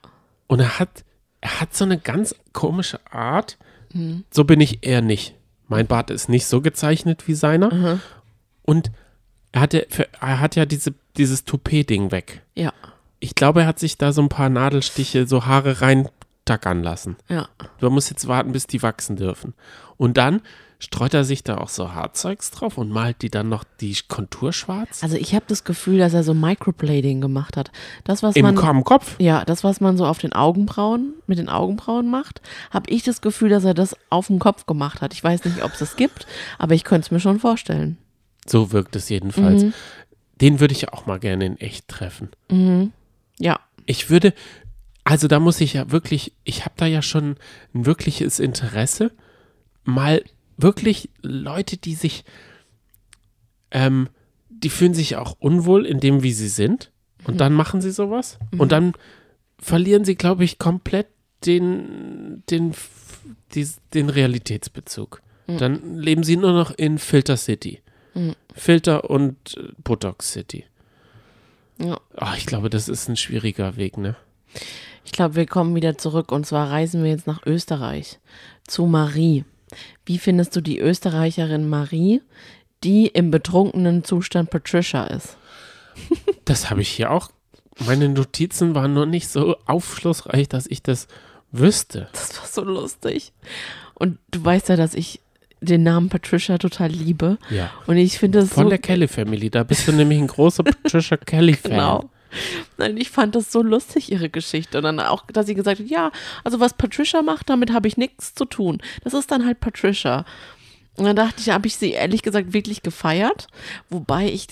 Und 0.47 0.59
er 0.59 0.77
hat, 0.79 1.03
er 1.41 1.61
hat 1.61 1.73
so 1.75 1.83
eine 1.85 1.97
ganz 1.97 2.35
komische 2.51 2.99
Art. 3.11 3.57
Hm. 3.91 4.23
So 4.31 4.43
bin 4.43 4.59
ich 4.61 4.85
eher 4.85 5.01
nicht. 5.01 5.35
Mein 5.67 5.87
Bart 5.87 6.09
ist 6.09 6.29
nicht 6.29 6.45
so 6.45 6.61
gezeichnet 6.61 7.27
wie 7.27 7.33
seiner. 7.35 7.99
Und 8.63 8.91
er 9.51 9.61
hat 9.61 9.73
ja, 9.73 9.81
er 10.21 10.39
hat 10.39 10.55
ja 10.55 10.65
diese, 10.65 10.93
dieses 11.17 11.45
Toupet-Ding 11.45 12.11
weg. 12.11 12.41
Ja, 12.55 12.73
Ich 13.19 13.35
glaube, 13.35 13.61
er 13.61 13.67
hat 13.67 13.79
sich 13.79 13.97
da 13.97 14.11
so 14.11 14.21
ein 14.21 14.29
paar 14.29 14.49
Nadelstiche, 14.49 15.27
so 15.27 15.45
Haare 15.45 15.81
reintackern 15.81 16.83
lassen. 16.83 17.15
ja. 17.29 17.47
Du 17.79 17.89
musst 17.89 18.09
jetzt 18.09 18.27
warten, 18.27 18.51
bis 18.51 18.67
die 18.67 18.81
wachsen 18.81 19.15
dürfen. 19.15 19.53
Und 19.97 20.17
dann 20.17 20.41
streut 20.83 21.13
er 21.13 21.23
sich 21.23 21.43
da 21.43 21.59
auch 21.59 21.69
so 21.69 21.93
Haarzeugs 21.93 22.51
drauf 22.51 22.77
und 22.77 22.89
malt 22.89 23.21
die 23.21 23.29
dann 23.29 23.47
noch 23.47 23.63
die 23.79 23.95
Kontur 24.09 24.51
schwarz. 24.51 25.01
Also 25.01 25.15
ich 25.15 25.33
habe 25.33 25.45
das 25.47 25.63
Gefühl, 25.63 25.97
dass 25.97 26.13
er 26.13 26.25
so 26.25 26.33
Microblading 26.33 27.21
gemacht 27.21 27.55
hat. 27.55 27.71
Das, 28.03 28.21
was 28.21 28.35
Im 28.35 28.43
man. 28.43 28.83
Kopf. 28.83 29.15
Ja, 29.17 29.45
das, 29.45 29.63
was 29.63 29.79
man 29.79 29.97
so 29.97 30.05
auf 30.05 30.17
den 30.17 30.33
Augenbrauen, 30.33 31.13
mit 31.25 31.37
den 31.37 31.47
Augenbrauen 31.47 32.11
macht, 32.11 32.41
habe 32.69 32.89
ich 32.89 33.03
das 33.03 33.21
Gefühl, 33.21 33.47
dass 33.47 33.63
er 33.63 33.73
das 33.73 33.95
auf 34.09 34.27
dem 34.27 34.39
Kopf 34.39 34.65
gemacht 34.65 35.01
hat. 35.01 35.13
Ich 35.13 35.23
weiß 35.23 35.45
nicht, 35.45 35.63
ob 35.63 35.71
es 35.71 35.79
das 35.79 35.95
gibt, 35.95 36.27
aber 36.57 36.75
ich 36.75 36.83
könnte 36.83 37.05
es 37.05 37.11
mir 37.11 37.21
schon 37.21 37.39
vorstellen. 37.39 37.97
So 38.45 38.73
wirkt 38.73 38.95
es 38.97 39.07
jedenfalls. 39.07 39.63
Mhm. 39.63 39.73
Den 40.41 40.59
würde 40.59 40.73
ich 40.73 40.89
auch 40.89 41.05
mal 41.05 41.19
gerne 41.19 41.45
in 41.45 41.57
echt 41.59 41.87
treffen. 41.87 42.29
Ja, 43.39 43.59
Ich 43.85 44.09
würde, 44.09 44.33
also 45.05 45.29
da 45.29 45.39
muss 45.39 45.61
ich 45.61 45.73
ja 45.73 45.91
wirklich, 45.91 46.33
ich 46.43 46.65
habe 46.65 46.75
da 46.75 46.85
ja 46.85 47.01
schon 47.01 47.37
ein 47.73 47.85
wirkliches 47.85 48.39
Interesse, 48.41 49.11
mal 49.85 50.21
wirklich 50.57 51.09
Leute, 51.21 51.77
die 51.77 51.95
sich, 51.95 52.23
ähm, 53.71 54.09
die 54.49 54.69
fühlen 54.69 54.93
sich 54.93 55.15
auch 55.15 55.35
unwohl 55.39 55.85
in 55.85 55.99
dem, 55.99 56.23
wie 56.23 56.33
sie 56.33 56.47
sind. 56.49 56.91
Und 57.25 57.39
dann 57.39 57.53
machen 57.53 57.81
sie 57.81 57.91
sowas. 57.91 58.37
Und 58.57 58.71
dann 58.71 58.93
verlieren 59.59 60.03
sie, 60.05 60.15
glaube 60.15 60.43
ich, 60.43 60.59
komplett 60.59 61.07
den, 61.45 62.43
den, 62.49 62.73
dies- 63.53 63.79
den 63.93 64.09
Realitätsbezug. 64.09 65.21
Dann 65.47 65.97
leben 65.97 66.23
sie 66.23 66.37
nur 66.37 66.53
noch 66.53 66.71
in 66.71 66.97
Filter 66.97 67.35
City. 67.37 67.81
Filter 68.53 69.09
und 69.09 69.57
äh, 69.57 69.69
Botox 69.83 70.31
City. 70.31 70.65
ja. 71.79 71.99
Ah, 72.15 72.35
ich 72.37 72.45
glaube, 72.45 72.69
das 72.69 72.87
ist 72.87 73.09
ein 73.09 73.17
schwieriger 73.17 73.75
Weg, 73.75 73.97
ne? 73.97 74.15
Ich 75.03 75.11
glaube, 75.11 75.35
wir 75.35 75.47
kommen 75.47 75.73
wieder 75.75 75.97
zurück 75.97 76.31
und 76.31 76.45
zwar 76.45 76.69
reisen 76.69 77.03
wir 77.03 77.09
jetzt 77.09 77.25
nach 77.27 77.45
Österreich 77.45 78.19
zu 78.67 78.85
Marie. 78.85 79.43
Wie 80.05 80.17
findest 80.17 80.55
du 80.55 80.61
die 80.61 80.79
Österreicherin 80.79 81.69
Marie, 81.69 82.21
die 82.83 83.07
im 83.07 83.31
betrunkenen 83.31 84.03
Zustand 84.03 84.49
Patricia 84.49 85.05
ist? 85.05 85.37
Das 86.45 86.69
habe 86.69 86.81
ich 86.81 86.89
hier 86.89 87.09
auch. 87.09 87.31
Meine 87.85 88.09
Notizen 88.09 88.75
waren 88.75 88.93
nur 88.93 89.05
nicht 89.05 89.29
so 89.29 89.55
aufschlussreich, 89.65 90.49
dass 90.49 90.67
ich 90.67 90.83
das 90.83 91.07
wüsste. 91.53 92.09
Das 92.11 92.37
war 92.37 92.47
so 92.47 92.63
lustig. 92.63 93.31
Und 93.93 94.17
du 94.31 94.43
weißt 94.43 94.67
ja, 94.67 94.75
dass 94.75 94.93
ich 94.93 95.21
den 95.61 95.83
Namen 95.83 96.09
Patricia 96.09 96.57
total 96.57 96.89
liebe. 96.89 97.37
Ja. 97.49 97.71
Und 97.87 97.97
ich 97.97 98.19
finde 98.19 98.39
es 98.39 98.53
Von 98.53 98.65
so 98.65 98.69
der 98.69 98.79
Kelly 98.79 99.07
Family. 99.07 99.49
Da 99.49 99.63
bist 99.63 99.87
du 99.87 99.93
nämlich 99.93 100.19
ein 100.19 100.27
großer 100.27 100.63
Patricia 100.63 101.15
Kelly-Fan. 101.25 101.71
Genau. 101.71 102.09
Nein, 102.77 102.97
ich 102.97 103.09
fand 103.09 103.35
das 103.35 103.51
so 103.51 103.61
lustig, 103.61 104.11
ihre 104.11 104.29
Geschichte. 104.29 104.77
Und 104.77 104.83
dann 104.83 104.99
auch, 104.99 105.25
dass 105.27 105.45
sie 105.45 105.55
gesagt 105.55 105.79
hat, 105.79 105.87
ja, 105.87 106.11
also 106.43 106.59
was 106.59 106.73
Patricia 106.73 107.21
macht, 107.21 107.49
damit 107.49 107.71
habe 107.71 107.87
ich 107.87 107.97
nichts 107.97 108.33
zu 108.33 108.45
tun. 108.45 108.81
Das 109.03 109.13
ist 109.13 109.31
dann 109.31 109.45
halt 109.45 109.59
Patricia. 109.59 110.25
Und 110.95 111.05
dann 111.05 111.15
dachte 111.15 111.35
ich, 111.39 111.49
habe 111.49 111.67
ich 111.67 111.77
sie 111.77 111.91
ehrlich 111.91 112.21
gesagt 112.21 112.53
wirklich 112.53 112.83
gefeiert. 112.83 113.47
Wobei 113.89 114.27
ich 114.27 114.47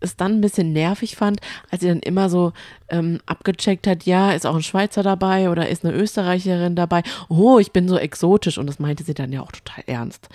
es 0.00 0.16
dann 0.16 0.32
ein 0.32 0.40
bisschen 0.40 0.72
nervig 0.72 1.16
fand, 1.16 1.40
als 1.70 1.80
sie 1.80 1.88
dann 1.88 2.00
immer 2.00 2.28
so 2.28 2.52
ähm, 2.88 3.20
abgecheckt 3.26 3.86
hat, 3.86 4.04
ja, 4.04 4.32
ist 4.32 4.46
auch 4.46 4.56
ein 4.56 4.62
Schweizer 4.62 5.02
dabei 5.02 5.48
oder 5.48 5.68
ist 5.68 5.84
eine 5.84 5.94
Österreicherin 5.94 6.76
dabei. 6.76 7.02
Oh, 7.28 7.58
ich 7.58 7.72
bin 7.72 7.88
so 7.88 7.96
exotisch. 7.96 8.58
Und 8.58 8.66
das 8.66 8.78
meinte 8.78 9.04
sie 9.04 9.14
dann 9.14 9.32
ja 9.32 9.40
auch 9.40 9.52
total 9.52 9.84
ernst. 9.86 10.28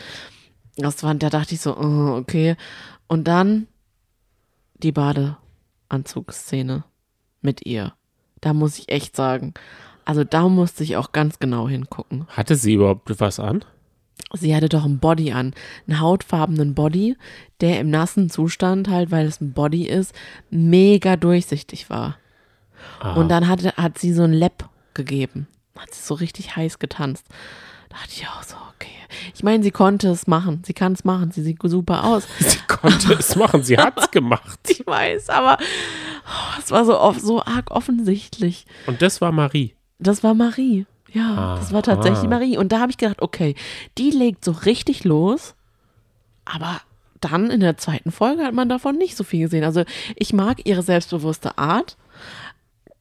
Das 0.77 1.03
war, 1.03 1.13
da 1.13 1.29
dachte 1.29 1.53
ich 1.53 1.61
so, 1.61 1.77
oh, 1.77 2.15
okay. 2.17 2.55
Und 3.07 3.25
dann 3.27 3.67
die 4.73 4.91
Badeanzugsszene 4.91 6.83
mit 7.41 7.65
ihr. 7.65 7.93
Da 8.39 8.53
muss 8.53 8.77
ich 8.79 8.89
echt 8.89 9.15
sagen, 9.15 9.53
also 10.05 10.23
da 10.23 10.49
musste 10.49 10.83
ich 10.83 10.97
auch 10.97 11.11
ganz 11.11 11.39
genau 11.39 11.69
hingucken. 11.69 12.27
Hatte 12.29 12.55
sie 12.55 12.73
überhaupt 12.73 13.19
was 13.19 13.39
an? 13.39 13.63
Sie 14.33 14.55
hatte 14.55 14.69
doch 14.69 14.85
einen 14.85 14.99
Body 14.99 15.31
an, 15.33 15.53
einen 15.87 15.99
hautfarbenen 15.99 16.73
Body, 16.73 17.17
der 17.59 17.79
im 17.79 17.89
nassen 17.89 18.29
Zustand 18.29 18.87
halt, 18.87 19.11
weil 19.11 19.25
es 19.25 19.41
ein 19.41 19.53
Body 19.53 19.87
ist, 19.87 20.13
mega 20.49 21.17
durchsichtig 21.17 21.89
war. 21.89 22.17
Ah. 22.99 23.13
Und 23.13 23.29
dann 23.29 23.47
hat, 23.47 23.77
hat 23.77 23.97
sie 23.97 24.13
so 24.13 24.23
ein 24.23 24.33
Lab 24.33 24.69
gegeben. 24.93 25.47
Hat 25.77 25.93
sie 25.93 26.01
so 26.03 26.13
richtig 26.13 26.55
heiß 26.55 26.79
getanzt. 26.79 27.25
Da 27.91 27.97
dachte 27.97 28.13
ich 28.13 28.27
auch 28.27 28.43
so, 28.43 28.55
okay. 28.75 28.87
Ich 29.33 29.43
meine, 29.43 29.63
sie 29.63 29.71
konnte 29.71 30.09
es 30.09 30.27
machen. 30.27 30.63
Sie 30.65 30.73
kann 30.73 30.93
es 30.93 31.03
machen. 31.03 31.31
Sie 31.31 31.41
sieht 31.41 31.59
super 31.63 32.03
aus. 32.05 32.23
Sie 32.39 32.59
konnte 32.67 33.13
es 33.13 33.35
machen, 33.35 33.63
sie 33.63 33.77
hat 33.77 33.99
es 33.99 34.09
gemacht. 34.11 34.59
Ich 34.67 34.85
weiß, 34.85 35.29
aber 35.29 35.57
oh, 35.59 36.59
es 36.59 36.71
war 36.71 36.85
so, 36.85 37.13
so 37.19 37.43
arg 37.43 37.69
offensichtlich. 37.69 38.65
Und 38.87 39.01
das 39.01 39.21
war 39.21 39.31
Marie. 39.31 39.75
Das 39.99 40.23
war 40.23 40.33
Marie. 40.33 40.85
Ja, 41.13 41.57
das 41.57 41.73
war 41.73 41.83
tatsächlich 41.83 42.21
Aha. 42.21 42.29
Marie. 42.29 42.57
Und 42.57 42.71
da 42.71 42.79
habe 42.79 42.89
ich 42.91 42.97
gedacht, 42.97 43.21
okay, 43.21 43.55
die 43.97 44.09
legt 44.11 44.45
so 44.45 44.51
richtig 44.51 45.03
los, 45.03 45.55
aber 46.45 46.81
dann 47.19 47.51
in 47.51 47.59
der 47.59 47.77
zweiten 47.77 48.11
Folge 48.11 48.43
hat 48.43 48.53
man 48.53 48.69
davon 48.69 48.97
nicht 48.97 49.15
so 49.15 49.23
viel 49.23 49.41
gesehen. 49.41 49.63
Also 49.63 49.83
ich 50.15 50.33
mag 50.33 50.65
ihre 50.65 50.81
selbstbewusste 50.81 51.57
Art, 51.57 51.97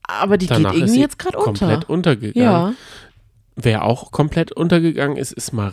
aber 0.03 0.37
die 0.37 0.47
Danach 0.47 0.73
geht 0.73 0.81
irgendwie 0.83 1.01
jetzt 1.01 1.19
gerade 1.19 1.39
komplett 1.39 1.89
unter. 1.89 1.91
untergegangen. 1.91 2.43
Ja, 2.43 2.73
Wer 3.57 3.85
auch 3.85 4.11
komplett 4.13 4.53
untergegangen 4.53 5.17
ist, 5.17 5.33
ist 5.33 5.53
Mar 5.53 5.73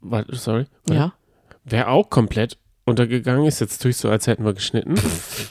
Warte, 0.00 0.34
sorry. 0.36 0.66
ja. 0.88 1.12
Wer 1.64 1.90
auch 1.90 2.08
komplett 2.08 2.56
untergegangen 2.86 3.44
ist, 3.46 3.60
jetzt 3.60 3.82
tue 3.82 3.90
ich 3.90 3.96
so, 3.98 4.08
als 4.08 4.26
hätten 4.26 4.44
wir 4.44 4.54
geschnitten, 4.54 4.94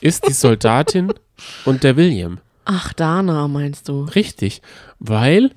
ist 0.02 0.28
die 0.28 0.34
Soldatin 0.34 1.14
und 1.66 1.84
der 1.84 1.96
William. 1.96 2.40
Ach, 2.66 2.92
Dana 2.94 3.48
meinst 3.48 3.88
du? 3.88 4.04
Richtig, 4.06 4.62
weil 5.00 5.52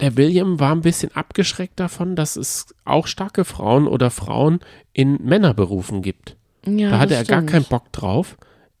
der 0.00 0.16
William 0.16 0.58
war 0.60 0.72
ein 0.72 0.80
bisschen 0.80 1.14
abgeschreckt 1.14 1.78
davon, 1.80 2.16
dass 2.16 2.36
es 2.36 2.74
auch 2.84 3.06
starke 3.06 3.44
Frauen 3.44 3.86
oder 3.86 4.10
Frauen 4.10 4.60
in 4.92 5.22
Männerberufen 5.22 6.02
gibt. 6.02 6.36
Ja, 6.66 6.90
da 6.90 6.98
hatte 6.98 7.14
er 7.14 7.24
gar 7.24 7.38
stimmt. 7.40 7.50
keinen 7.50 7.64
Bock 7.64 7.92
drauf. 7.92 8.36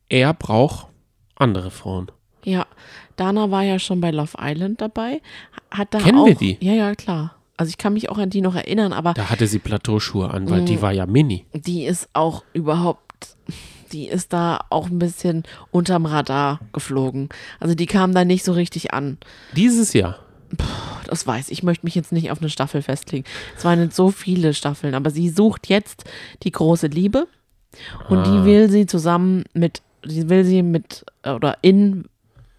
Er 0.08 0.32
braucht 0.34 0.88
andere 1.34 1.70
Frauen. 1.70 2.10
Ja, 2.44 2.66
Dana 3.16 3.50
war 3.50 3.62
ja 3.62 3.78
schon 3.78 4.00
bei 4.00 4.10
Love 4.10 4.36
Island 4.40 4.80
dabei. 4.80 5.20
Hat 5.70 5.92
da 5.94 5.98
Kennen 5.98 6.18
auch, 6.18 6.26
wir 6.26 6.34
die? 6.34 6.58
Ja, 6.60 6.72
ja, 6.72 6.94
klar. 6.94 7.34
Also 7.56 7.70
ich 7.70 7.78
kann 7.78 7.94
mich 7.94 8.10
auch 8.10 8.18
an 8.18 8.28
die 8.30 8.42
noch 8.42 8.54
erinnern, 8.54 8.92
aber 8.92 9.14
Da 9.14 9.30
hatte 9.30 9.46
sie 9.46 9.58
Plateauschuhe 9.58 10.30
an, 10.30 10.50
weil 10.50 10.62
Mm. 10.62 10.66
die 10.66 10.82
war 10.82 10.92
ja 10.92 11.06
mini. 11.06 11.46
die 11.54 11.84
ist 11.84 12.08
auch 12.12 12.44
überhaupt, 12.52 13.36
die 13.92 14.08
ist 14.08 14.32
da 14.34 14.60
auch 14.68 14.88
ein 14.88 14.98
bisschen 14.98 15.44
unterm 15.70 16.04
Radar 16.04 16.60
geflogen. 16.72 17.30
Also 17.58 17.74
die 17.74 17.86
kam 17.86 18.12
da 18.14 18.24
nicht 18.26 18.44
so 18.44 18.52
richtig 18.52 18.92
an. 18.92 19.16
Dieses 19.54 19.94
Jahr. 19.94 20.18
Das 21.06 21.26
weiß 21.26 21.46
ich. 21.48 21.58
Ich 21.58 21.62
möchte 21.62 21.86
mich 21.86 21.94
jetzt 21.94 22.12
nicht 22.12 22.30
auf 22.30 22.40
eine 22.40 22.50
Staffel 22.50 22.82
festlegen. 22.82 23.24
Es 23.56 23.64
waren 23.64 23.80
nicht 23.80 23.94
so 23.94 24.10
viele 24.10 24.52
Staffeln, 24.54 24.94
aber 24.94 25.10
sie 25.10 25.28
sucht 25.30 25.68
jetzt 25.68 26.04
die 26.42 26.50
große 26.52 26.88
Liebe 26.88 27.26
und 28.10 28.18
Ah. 28.18 28.22
die 28.24 28.44
will 28.44 28.68
sie 28.70 28.86
zusammen 28.86 29.44
mit, 29.54 29.80
die 30.04 30.28
will 30.28 30.44
sie 30.44 30.62
mit 30.62 31.04
oder 31.24 31.58
in 31.62 32.06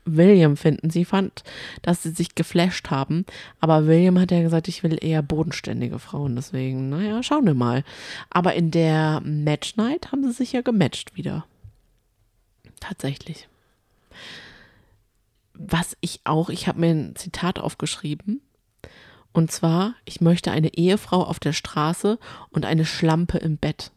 William 0.07 0.57
finden. 0.57 0.89
Sie 0.89 1.05
fand, 1.05 1.43
dass 1.81 2.03
sie 2.03 2.11
sich 2.11 2.35
geflasht 2.35 2.89
haben, 2.89 3.25
aber 3.59 3.87
William 3.87 4.19
hat 4.19 4.31
ja 4.31 4.41
gesagt, 4.41 4.67
ich 4.67 4.83
will 4.83 4.97
eher 4.99 5.21
bodenständige 5.21 5.99
Frauen, 5.99 6.35
deswegen, 6.35 6.89
naja, 6.89 7.21
schauen 7.23 7.45
wir 7.45 7.53
mal. 7.53 7.83
Aber 8.29 8.53
in 8.53 8.71
der 8.71 9.21
Match 9.23 9.75
Night 9.75 10.11
haben 10.11 10.23
sie 10.23 10.31
sich 10.33 10.53
ja 10.53 10.61
gematcht 10.61 11.15
wieder. 11.15 11.45
Tatsächlich. 12.79 13.47
Was 15.53 15.97
ich 16.01 16.21
auch, 16.23 16.49
ich 16.49 16.67
habe 16.67 16.79
mir 16.79 16.91
ein 16.91 17.15
Zitat 17.15 17.59
aufgeschrieben. 17.59 18.41
Und 19.33 19.51
zwar, 19.51 19.95
ich 20.05 20.21
möchte 20.21 20.51
eine 20.51 20.73
Ehefrau 20.73 21.23
auf 21.23 21.39
der 21.39 21.53
Straße 21.53 22.17
und 22.49 22.65
eine 22.65 22.85
Schlampe 22.85 23.37
im 23.37 23.57
Bett. 23.57 23.91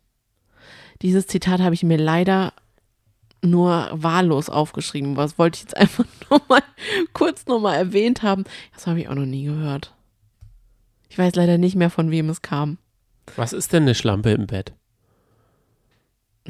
Dieses 1.02 1.26
Zitat 1.26 1.60
habe 1.60 1.74
ich 1.74 1.82
mir 1.82 1.96
leider 1.96 2.52
nur 3.42 3.88
wahllos 3.92 4.48
aufgeschrieben. 4.48 5.16
Was 5.16 5.38
wollte 5.38 5.56
ich 5.56 5.62
jetzt 5.62 5.76
einfach 5.76 6.04
nur 6.30 6.42
mal 6.48 6.62
kurz 7.12 7.46
noch 7.46 7.60
mal 7.60 7.74
erwähnt 7.74 8.22
haben. 8.22 8.44
Das 8.74 8.86
habe 8.86 9.00
ich 9.00 9.08
auch 9.08 9.14
noch 9.14 9.26
nie 9.26 9.44
gehört. 9.44 9.94
Ich 11.08 11.18
weiß 11.18 11.34
leider 11.34 11.58
nicht 11.58 11.74
mehr, 11.74 11.90
von 11.90 12.10
wem 12.10 12.28
es 12.28 12.42
kam. 12.42 12.78
Was 13.36 13.52
ist 13.52 13.72
denn 13.72 13.84
eine 13.84 13.94
Schlampe 13.94 14.30
im 14.30 14.46
Bett? 14.46 14.72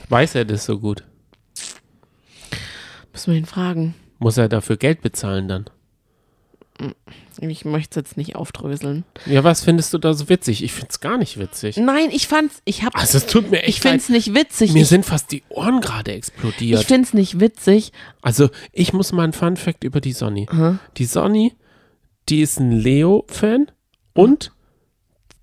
Weiß 0.08 0.34
er 0.34 0.44
das 0.44 0.64
so 0.64 0.78
gut? 0.78 1.04
Müssen 3.12 3.32
wir 3.32 3.38
ihn 3.38 3.46
fragen. 3.46 3.94
Muss 4.18 4.36
er 4.36 4.48
dafür 4.48 4.76
Geld 4.76 5.02
bezahlen 5.02 5.48
dann? 5.48 5.64
Ich 7.48 7.64
möchte 7.64 7.98
es 8.00 8.04
jetzt 8.08 8.16
nicht 8.16 8.36
aufdröseln. 8.36 9.04
Ja, 9.26 9.44
was 9.44 9.62
findest 9.64 9.94
du 9.94 9.98
da 9.98 10.12
so 10.12 10.28
witzig? 10.28 10.62
Ich 10.62 10.72
find's 10.72 11.00
gar 11.00 11.16
nicht 11.16 11.38
witzig. 11.38 11.76
Nein, 11.78 12.10
ich 12.12 12.28
fand's, 12.28 12.60
ich 12.64 12.82
hab, 12.84 12.94
Also 12.96 13.16
es 13.18 13.26
tut 13.26 13.50
mir 13.50 13.60
echt 13.62 13.68
ich 13.68 13.80
find's 13.80 14.08
leid. 14.08 14.16
nicht 14.16 14.34
witzig. 14.34 14.72
Mir 14.72 14.82
Ich, 14.82 14.88
sind 14.88 15.06
fast 15.06 15.32
die 15.32 15.42
Ohren 15.48 15.80
gerade 15.80 16.10
ich 16.10 16.18
explodiert. 16.18 16.84
find's 16.84 17.14
nicht 17.14 17.40
witzig. 17.40 17.92
Also 18.20 18.50
ich 18.72 18.92
muss 18.92 19.12
mal 19.12 19.24
ein 19.24 19.32
Fun 19.32 19.56
Fact 19.56 19.84
über 19.84 20.00
die 20.00 20.12
Sonny. 20.12 20.46
Die 20.98 21.04
Sonny, 21.04 21.54
die 22.28 22.42
ist 22.42 22.60
ein 22.60 22.72
Leo-Fan 22.72 23.70
und 24.14 24.52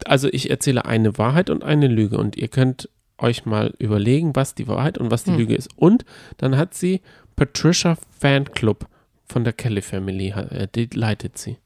also 0.05 0.27
ich 0.31 0.49
erzähle 0.49 0.85
eine 0.85 1.17
Wahrheit 1.17 1.49
und 1.49 1.63
eine 1.63 1.87
Lüge 1.87 2.17
und 2.17 2.35
ihr 2.37 2.47
könnt 2.49 2.89
euch 3.17 3.45
mal 3.45 3.73
überlegen, 3.79 4.35
was 4.35 4.53
die 4.53 4.67
Wahrheit 4.67 4.99
und 4.99 5.09
was 5.09 5.23
die 5.23 5.31
Lüge 5.31 5.55
ist. 5.55 5.69
Und 5.75 6.05
dann 6.37 6.55
hat 6.55 6.75
sie 6.75 7.01
Patricia 7.35 7.97
Fanclub 8.19 8.85
von 9.25 9.43
der 9.43 9.53
Kelly 9.53 9.81
Family, 9.81 10.29
äh, 10.29 10.67
die 10.73 10.87
leitet 10.93 11.37
sie. 11.37 11.57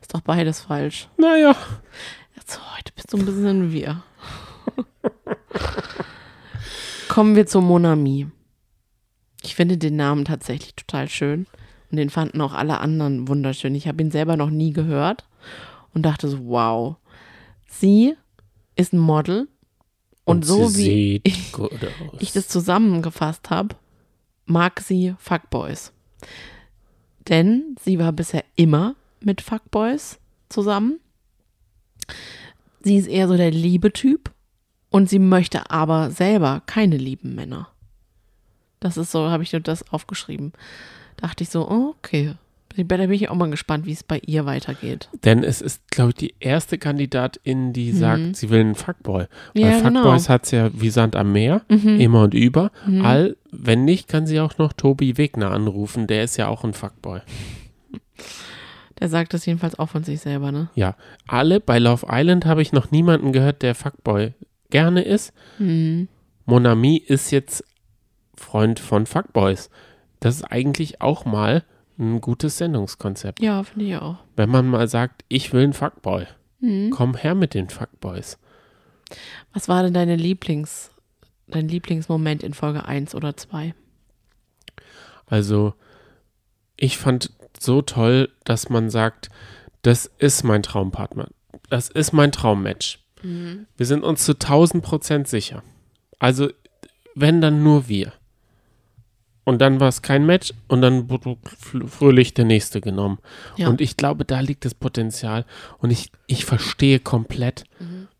Ist 0.00 0.14
doch 0.14 0.20
beides 0.20 0.60
falsch. 0.60 1.08
Naja, 1.16 1.54
Jetzt, 2.48 2.60
heute 2.76 2.92
bist 2.94 3.12
du 3.12 3.18
ein 3.18 3.26
bisschen 3.26 3.68
wie 3.68 3.82
wir. 3.82 4.02
Kommen 7.08 7.36
wir 7.36 7.46
zu 7.46 7.60
Monami. 7.60 8.28
Ich 9.42 9.54
finde 9.54 9.76
den 9.76 9.96
Namen 9.96 10.24
tatsächlich 10.24 10.74
total 10.74 11.08
schön. 11.08 11.46
Und 11.90 11.96
den 11.98 12.10
fanden 12.10 12.40
auch 12.40 12.54
alle 12.54 12.78
anderen 12.78 13.28
wunderschön. 13.28 13.74
Ich 13.74 13.88
habe 13.88 14.02
ihn 14.02 14.10
selber 14.10 14.36
noch 14.36 14.50
nie 14.50 14.72
gehört 14.72 15.26
und 15.92 16.02
dachte 16.02 16.28
so, 16.28 16.46
wow. 16.46 16.96
Sie 17.68 18.14
ist 18.76 18.92
ein 18.92 18.98
Model. 18.98 19.48
Und, 20.24 20.46
so 20.46 20.68
sie 20.68 21.20
wie 21.24 21.32
aus. 21.52 21.70
ich 22.20 22.32
das 22.32 22.48
zusammengefasst 22.48 23.50
habe, 23.50 23.76
mag 24.46 24.80
sie 24.80 25.14
Fuckboys. 25.18 25.92
Denn 27.28 27.76
sie 27.82 27.98
war 27.98 28.12
bisher 28.12 28.44
immer 28.54 28.94
mit 29.20 29.40
Fuckboys 29.40 30.18
zusammen. 30.48 31.00
Sie 32.82 32.96
ist 32.96 33.08
eher 33.08 33.28
so 33.28 33.36
der 33.36 33.50
Liebetyp 33.50 34.30
und 34.90 35.08
sie 35.08 35.18
möchte 35.18 35.70
aber 35.70 36.10
selber 36.10 36.62
keine 36.66 36.96
lieben 36.96 37.34
Männer. 37.34 37.68
Das 38.80 38.96
ist 38.96 39.10
so, 39.10 39.28
habe 39.28 39.42
ich 39.42 39.52
nur 39.52 39.60
das 39.60 39.90
aufgeschrieben. 39.92 40.52
Dachte 41.16 41.42
ich 41.42 41.50
so, 41.50 41.68
okay. 41.68 42.34
Da 42.76 42.84
bin 42.84 43.10
ich 43.10 43.28
auch 43.28 43.34
mal 43.34 43.50
gespannt, 43.50 43.86
wie 43.86 43.92
es 43.92 44.04
bei 44.04 44.20
ihr 44.24 44.46
weitergeht. 44.46 45.08
Denn 45.24 45.42
es 45.42 45.60
ist, 45.60 45.90
glaube 45.90 46.10
ich, 46.10 46.14
die 46.14 46.34
erste 46.38 46.78
Kandidatin, 46.78 47.72
die 47.72 47.90
sagt, 47.90 48.36
sie 48.36 48.50
will 48.50 48.60
einen 48.60 48.74
Fuckboy. 48.76 49.24
Weil 49.24 49.28
Mhm. 49.54 49.60
Ja, 49.60 49.78
genau. 49.80 49.88
Mhm. 49.88 49.94
Fuckboys 50.04 50.28
hat 50.28 50.44
es 50.44 50.52
ja 50.52 50.70
wie 50.72 50.90
Sand 50.90 51.16
am 51.16 51.32
Meer, 51.32 51.62
immer 51.68 52.22
und 52.22 52.34
über. 52.34 52.70
All, 53.02 53.36
wenn 53.50 53.84
nicht, 53.84 54.06
kann 54.06 54.28
sie 54.28 54.38
auch 54.38 54.58
noch 54.58 54.72
Tobi 54.74 55.16
Wegner 55.18 55.50
anrufen. 55.50 56.06
Der 56.06 56.22
ist 56.22 56.36
ja 56.36 56.46
auch 56.46 56.62
ein 56.62 56.72
Fuckboy. 56.72 57.20
Der 59.00 59.08
sagt 59.08 59.34
das 59.34 59.46
jedenfalls 59.46 59.78
auch 59.78 59.88
von 59.88 60.04
sich 60.04 60.20
selber, 60.20 60.50
ne? 60.50 60.70
Ja, 60.74 60.96
alle 61.26 61.60
bei 61.60 61.78
Love 61.78 62.06
Island 62.10 62.46
habe 62.46 62.62
ich 62.62 62.72
noch 62.72 62.90
niemanden 62.90 63.32
gehört, 63.32 63.62
der 63.62 63.74
Fuckboy 63.74 64.34
gerne 64.70 65.02
ist. 65.02 65.32
Mhm. 65.58 66.08
Monami 66.46 66.96
ist 66.96 67.30
jetzt 67.30 67.64
Freund 68.36 68.80
von 68.80 69.06
Fuckboys. 69.06 69.70
Das 70.20 70.36
ist 70.36 70.44
eigentlich 70.44 71.00
auch 71.00 71.24
mal 71.24 71.64
ein 71.98 72.20
gutes 72.20 72.58
Sendungskonzept. 72.58 73.40
Ja, 73.40 73.62
finde 73.62 73.84
ich 73.86 73.96
auch. 73.96 74.18
Wenn 74.36 74.50
man 74.50 74.68
mal 74.68 74.88
sagt, 74.88 75.24
ich 75.28 75.52
will 75.52 75.64
einen 75.64 75.72
Fuckboy. 75.72 76.26
Mhm. 76.60 76.90
Komm 76.90 77.16
her 77.16 77.34
mit 77.34 77.54
den 77.54 77.68
Fuckboys. 77.68 78.38
Was 79.52 79.68
war 79.68 79.82
denn 79.82 79.94
deine 79.94 80.16
Lieblings, 80.16 80.90
dein 81.46 81.68
Lieblingsmoment 81.68 82.42
in 82.42 82.54
Folge 82.54 82.84
1 82.84 83.14
oder 83.14 83.36
2? 83.36 83.74
Also, 85.26 85.74
ich 86.76 86.98
fand 86.98 87.32
so 87.60 87.82
toll, 87.82 88.30
dass 88.44 88.68
man 88.68 88.90
sagt, 88.90 89.28
das 89.82 90.06
ist 90.18 90.42
mein 90.44 90.62
Traumpartner. 90.62 91.28
Das 91.70 91.88
ist 91.88 92.12
mein 92.12 92.32
Traummatch. 92.32 92.98
Wir 93.76 93.86
sind 93.86 94.04
uns 94.04 94.24
zu 94.24 94.32
1000 94.32 94.82
Prozent 94.84 95.28
sicher. 95.28 95.62
Also, 96.20 96.50
wenn 97.14 97.40
dann 97.40 97.62
nur 97.64 97.88
wir. 97.88 98.12
Und 99.44 99.60
dann 99.62 99.80
war 99.80 99.88
es 99.88 100.02
kein 100.02 100.26
Match 100.26 100.52
und 100.68 100.82
dann 100.82 101.08
wurde 101.10 101.36
fr- 101.60 101.88
fröhlich 101.88 102.34
der 102.34 102.44
nächste 102.44 102.80
genommen. 102.80 103.18
Ja. 103.56 103.68
Und 103.68 103.80
ich 103.80 103.96
glaube, 103.96 104.24
da 104.24 104.40
liegt 104.40 104.64
das 104.64 104.74
Potenzial. 104.74 105.46
Und 105.78 105.90
ich, 105.90 106.12
ich 106.26 106.44
verstehe 106.44 107.00
komplett, 107.00 107.64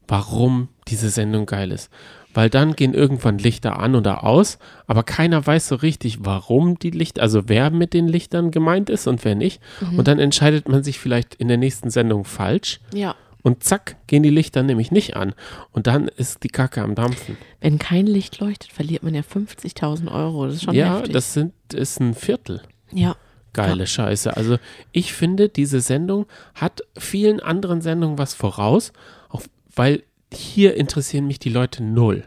warum 0.09 0.69
diese 0.89 1.11
Sendung 1.11 1.45
geil 1.47 1.71
ist. 1.71 1.91
Weil 2.35 2.51
dann 2.51 2.77
gehen 2.77 2.95
irgendwann 2.95 3.39
Lichter 3.39 3.79
an 3.79 3.95
oder 3.95 4.23
aus, 4.25 4.59
aber 4.87 5.03
keiner 5.03 5.45
weiß 5.45 5.69
so 5.69 5.77
richtig, 5.77 6.25
warum 6.25 6.79
die 6.79 6.91
Lichter, 6.91 7.23
also 7.23 7.49
wer 7.49 7.71
mit 7.71 7.95
den 7.95 8.07
Lichtern 8.07 8.51
gemeint 8.51 8.91
ist 8.91 9.07
und 9.07 9.25
wer 9.25 9.35
nicht. 9.35 9.61
Und 9.97 10.09
dann 10.09 10.19
entscheidet 10.19 10.69
man 10.69 10.85
sich 10.85 10.99
vielleicht 10.99 11.35
in 11.37 11.49
der 11.49 11.57
nächsten 11.57 11.91
Sendung 11.91 12.25
falsch. 12.25 12.81
Ja. 12.93 13.15
Und 13.43 13.65
zack, 13.65 13.97
gehen 14.09 14.23
die 14.23 14.31
Lichter 14.31 14.63
nämlich 14.63 14.91
nicht 14.91 15.17
an. 15.17 15.33
Und 15.73 15.87
dann 15.87 16.09
ist 16.09 16.43
die 16.43 16.49
Kacke 16.49 16.83
am 16.83 16.95
Dampfen. 16.95 17.39
Wenn 17.61 17.79
kein 17.79 18.07
Licht 18.07 18.41
leuchtet, 18.41 18.73
verliert 18.73 19.03
man 19.03 19.15
ja 19.15 19.23
50.000 19.23 20.13
Euro. 20.13 20.47
Das 20.47 20.57
ist 20.57 20.65
schon 20.65 20.75
ja, 20.75 20.97
heftig. 20.97 21.13
das 21.13 21.33
sind, 21.33 21.53
ist 21.73 22.01
ein 22.01 22.15
Viertel. 22.15 22.63
Ja. 22.93 23.17
Geile 23.53 23.87
Scheiße. 23.87 24.37
Also 24.37 24.59
ich 24.93 25.13
finde, 25.13 25.49
diese 25.49 25.81
Sendung 25.81 26.27
hat 26.55 26.83
vielen 26.97 27.41
anderen 27.41 27.81
Sendungen 27.81 28.19
was 28.19 28.35
voraus, 28.35 28.93
auch 29.31 29.43
weil 29.75 30.03
hier 30.33 30.75
interessieren 30.77 31.27
mich 31.27 31.39
die 31.39 31.51
Leute 31.51 31.83
null. 31.83 32.25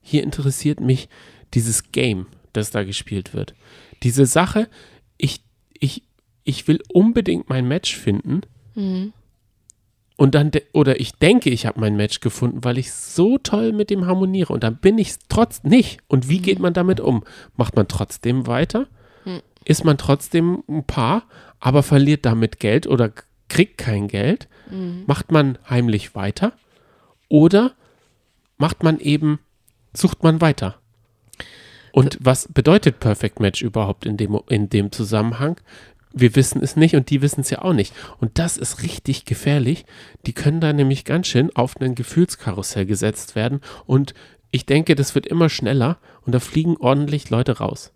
Hier 0.00 0.22
interessiert 0.22 0.80
mich 0.80 1.08
dieses 1.54 1.92
Game, 1.92 2.26
das 2.52 2.70
da 2.70 2.84
gespielt 2.84 3.34
wird. 3.34 3.54
Diese 4.02 4.26
Sache, 4.26 4.68
ich, 5.18 5.42
ich, 5.78 6.02
ich 6.44 6.68
will 6.68 6.80
unbedingt 6.92 7.48
mein 7.48 7.66
Match 7.66 7.96
finden. 7.96 8.42
Mhm. 8.74 9.12
Und 10.16 10.34
dann, 10.34 10.50
de- 10.50 10.64
oder 10.72 10.98
ich 10.98 11.12
denke, 11.12 11.50
ich 11.50 11.66
habe 11.66 11.80
mein 11.80 11.96
Match 11.96 12.20
gefunden, 12.20 12.64
weil 12.64 12.78
ich 12.78 12.92
so 12.92 13.36
toll 13.36 13.72
mit 13.72 13.90
dem 13.90 14.06
harmoniere. 14.06 14.52
Und 14.52 14.62
dann 14.62 14.76
bin 14.76 14.96
ich 14.96 15.08
es 15.08 15.18
trotz 15.28 15.62
nicht. 15.62 15.98
Und 16.08 16.28
wie 16.30 16.38
geht 16.38 16.58
man 16.58 16.72
damit 16.72 17.00
um? 17.00 17.24
Macht 17.56 17.76
man 17.76 17.86
trotzdem 17.88 18.46
weiter? 18.46 18.86
Hm. 19.24 19.40
Ist 19.64 19.84
man 19.84 19.98
trotzdem 19.98 20.62
ein 20.68 20.84
Paar, 20.84 21.24
aber 21.60 21.82
verliert 21.82 22.24
damit 22.24 22.60
Geld 22.60 22.86
oder 22.86 23.12
kriegt 23.48 23.76
kein 23.76 24.08
Geld? 24.08 24.48
Macht 25.06 25.30
man 25.32 25.58
heimlich 25.68 26.14
weiter? 26.14 26.52
Oder 27.28 27.74
macht 28.58 28.82
man 28.82 28.98
eben, 29.00 29.40
sucht 29.92 30.22
man 30.22 30.40
weiter? 30.40 30.76
Und 31.92 32.18
was 32.20 32.48
bedeutet 32.52 33.00
Perfect 33.00 33.40
Match 33.40 33.62
überhaupt 33.62 34.04
in 34.04 34.16
dem, 34.16 34.38
in 34.48 34.68
dem 34.68 34.92
Zusammenhang? 34.92 35.58
Wir 36.12 36.34
wissen 36.36 36.62
es 36.62 36.76
nicht 36.76 36.94
und 36.94 37.10
die 37.10 37.22
wissen 37.22 37.40
es 37.40 37.50
ja 37.50 37.62
auch 37.62 37.72
nicht. 37.72 37.94
Und 38.18 38.38
das 38.38 38.56
ist 38.56 38.82
richtig 38.82 39.24
gefährlich. 39.24 39.84
Die 40.26 40.32
können 40.32 40.60
da 40.60 40.72
nämlich 40.72 41.04
ganz 41.04 41.26
schön 41.26 41.54
auf 41.54 41.80
ein 41.80 41.94
Gefühlskarussell 41.94 42.86
gesetzt 42.86 43.34
werden. 43.34 43.60
Und 43.86 44.14
ich 44.50 44.66
denke, 44.66 44.94
das 44.94 45.14
wird 45.14 45.26
immer 45.26 45.48
schneller 45.48 45.98
und 46.24 46.34
da 46.34 46.40
fliegen 46.40 46.76
ordentlich 46.76 47.30
Leute 47.30 47.58
raus. 47.58 47.92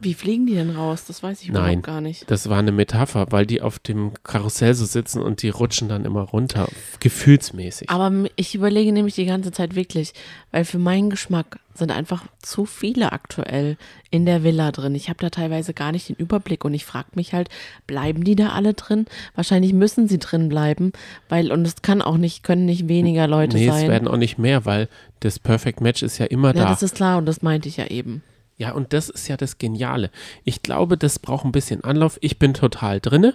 Wie 0.00 0.14
fliegen 0.14 0.46
die 0.46 0.54
denn 0.54 0.70
raus? 0.70 1.04
Das 1.06 1.22
weiß 1.22 1.42
ich 1.42 1.48
Nein. 1.48 1.64
überhaupt 1.64 1.86
gar 1.86 2.00
nicht. 2.00 2.30
Das 2.30 2.48
war 2.48 2.58
eine 2.58 2.72
Metapher, 2.72 3.26
weil 3.30 3.46
die 3.46 3.62
auf 3.62 3.78
dem 3.78 4.12
Karussell 4.22 4.74
so 4.74 4.84
sitzen 4.84 5.22
und 5.22 5.42
die 5.42 5.48
rutschen 5.48 5.88
dann 5.88 6.04
immer 6.04 6.22
runter, 6.22 6.68
gefühlsmäßig. 7.00 7.90
Aber 7.90 8.12
ich 8.36 8.54
überlege 8.54 8.92
nämlich 8.92 9.14
die 9.14 9.26
ganze 9.26 9.52
Zeit 9.52 9.74
wirklich, 9.74 10.12
weil 10.52 10.64
für 10.64 10.78
meinen 10.78 11.10
Geschmack 11.10 11.58
sind 11.74 11.92
einfach 11.92 12.24
zu 12.42 12.66
viele 12.66 13.12
aktuell 13.12 13.76
in 14.10 14.26
der 14.26 14.42
Villa 14.42 14.72
drin. 14.72 14.94
Ich 14.94 15.08
habe 15.08 15.18
da 15.20 15.30
teilweise 15.30 15.74
gar 15.74 15.92
nicht 15.92 16.08
den 16.08 16.16
Überblick 16.16 16.64
und 16.64 16.74
ich 16.74 16.84
frage 16.84 17.08
mich 17.14 17.32
halt, 17.32 17.48
bleiben 17.86 18.24
die 18.24 18.36
da 18.36 18.50
alle 18.50 18.74
drin? 18.74 19.06
Wahrscheinlich 19.34 19.72
müssen 19.72 20.08
sie 20.08 20.18
drin 20.18 20.48
bleiben, 20.48 20.92
weil, 21.28 21.52
und 21.52 21.66
es 21.66 21.82
kann 21.82 22.02
auch 22.02 22.16
nicht, 22.16 22.42
können 22.42 22.66
nicht 22.66 22.88
weniger 22.88 23.26
Leute 23.26 23.56
nee, 23.56 23.66
sein. 23.66 23.84
es 23.84 23.88
werden 23.88 24.08
auch 24.08 24.16
nicht 24.16 24.38
mehr, 24.38 24.64
weil 24.64 24.88
das 25.20 25.38
Perfect 25.38 25.80
Match 25.80 26.02
ist 26.02 26.18
ja 26.18 26.26
immer 26.26 26.48
ja, 26.48 26.64
da. 26.64 26.68
das 26.70 26.82
ist 26.82 26.96
klar 26.96 27.18
und 27.18 27.26
das 27.26 27.42
meinte 27.42 27.68
ich 27.68 27.76
ja 27.76 27.86
eben. 27.86 28.22
Ja, 28.58 28.72
und 28.72 28.92
das 28.92 29.08
ist 29.08 29.28
ja 29.28 29.36
das 29.36 29.58
Geniale. 29.58 30.10
Ich 30.44 30.62
glaube, 30.62 30.98
das 30.98 31.18
braucht 31.18 31.44
ein 31.44 31.52
bisschen 31.52 31.84
Anlauf. 31.84 32.18
Ich 32.20 32.38
bin 32.38 32.54
total 32.54 33.00
drinne. 33.00 33.34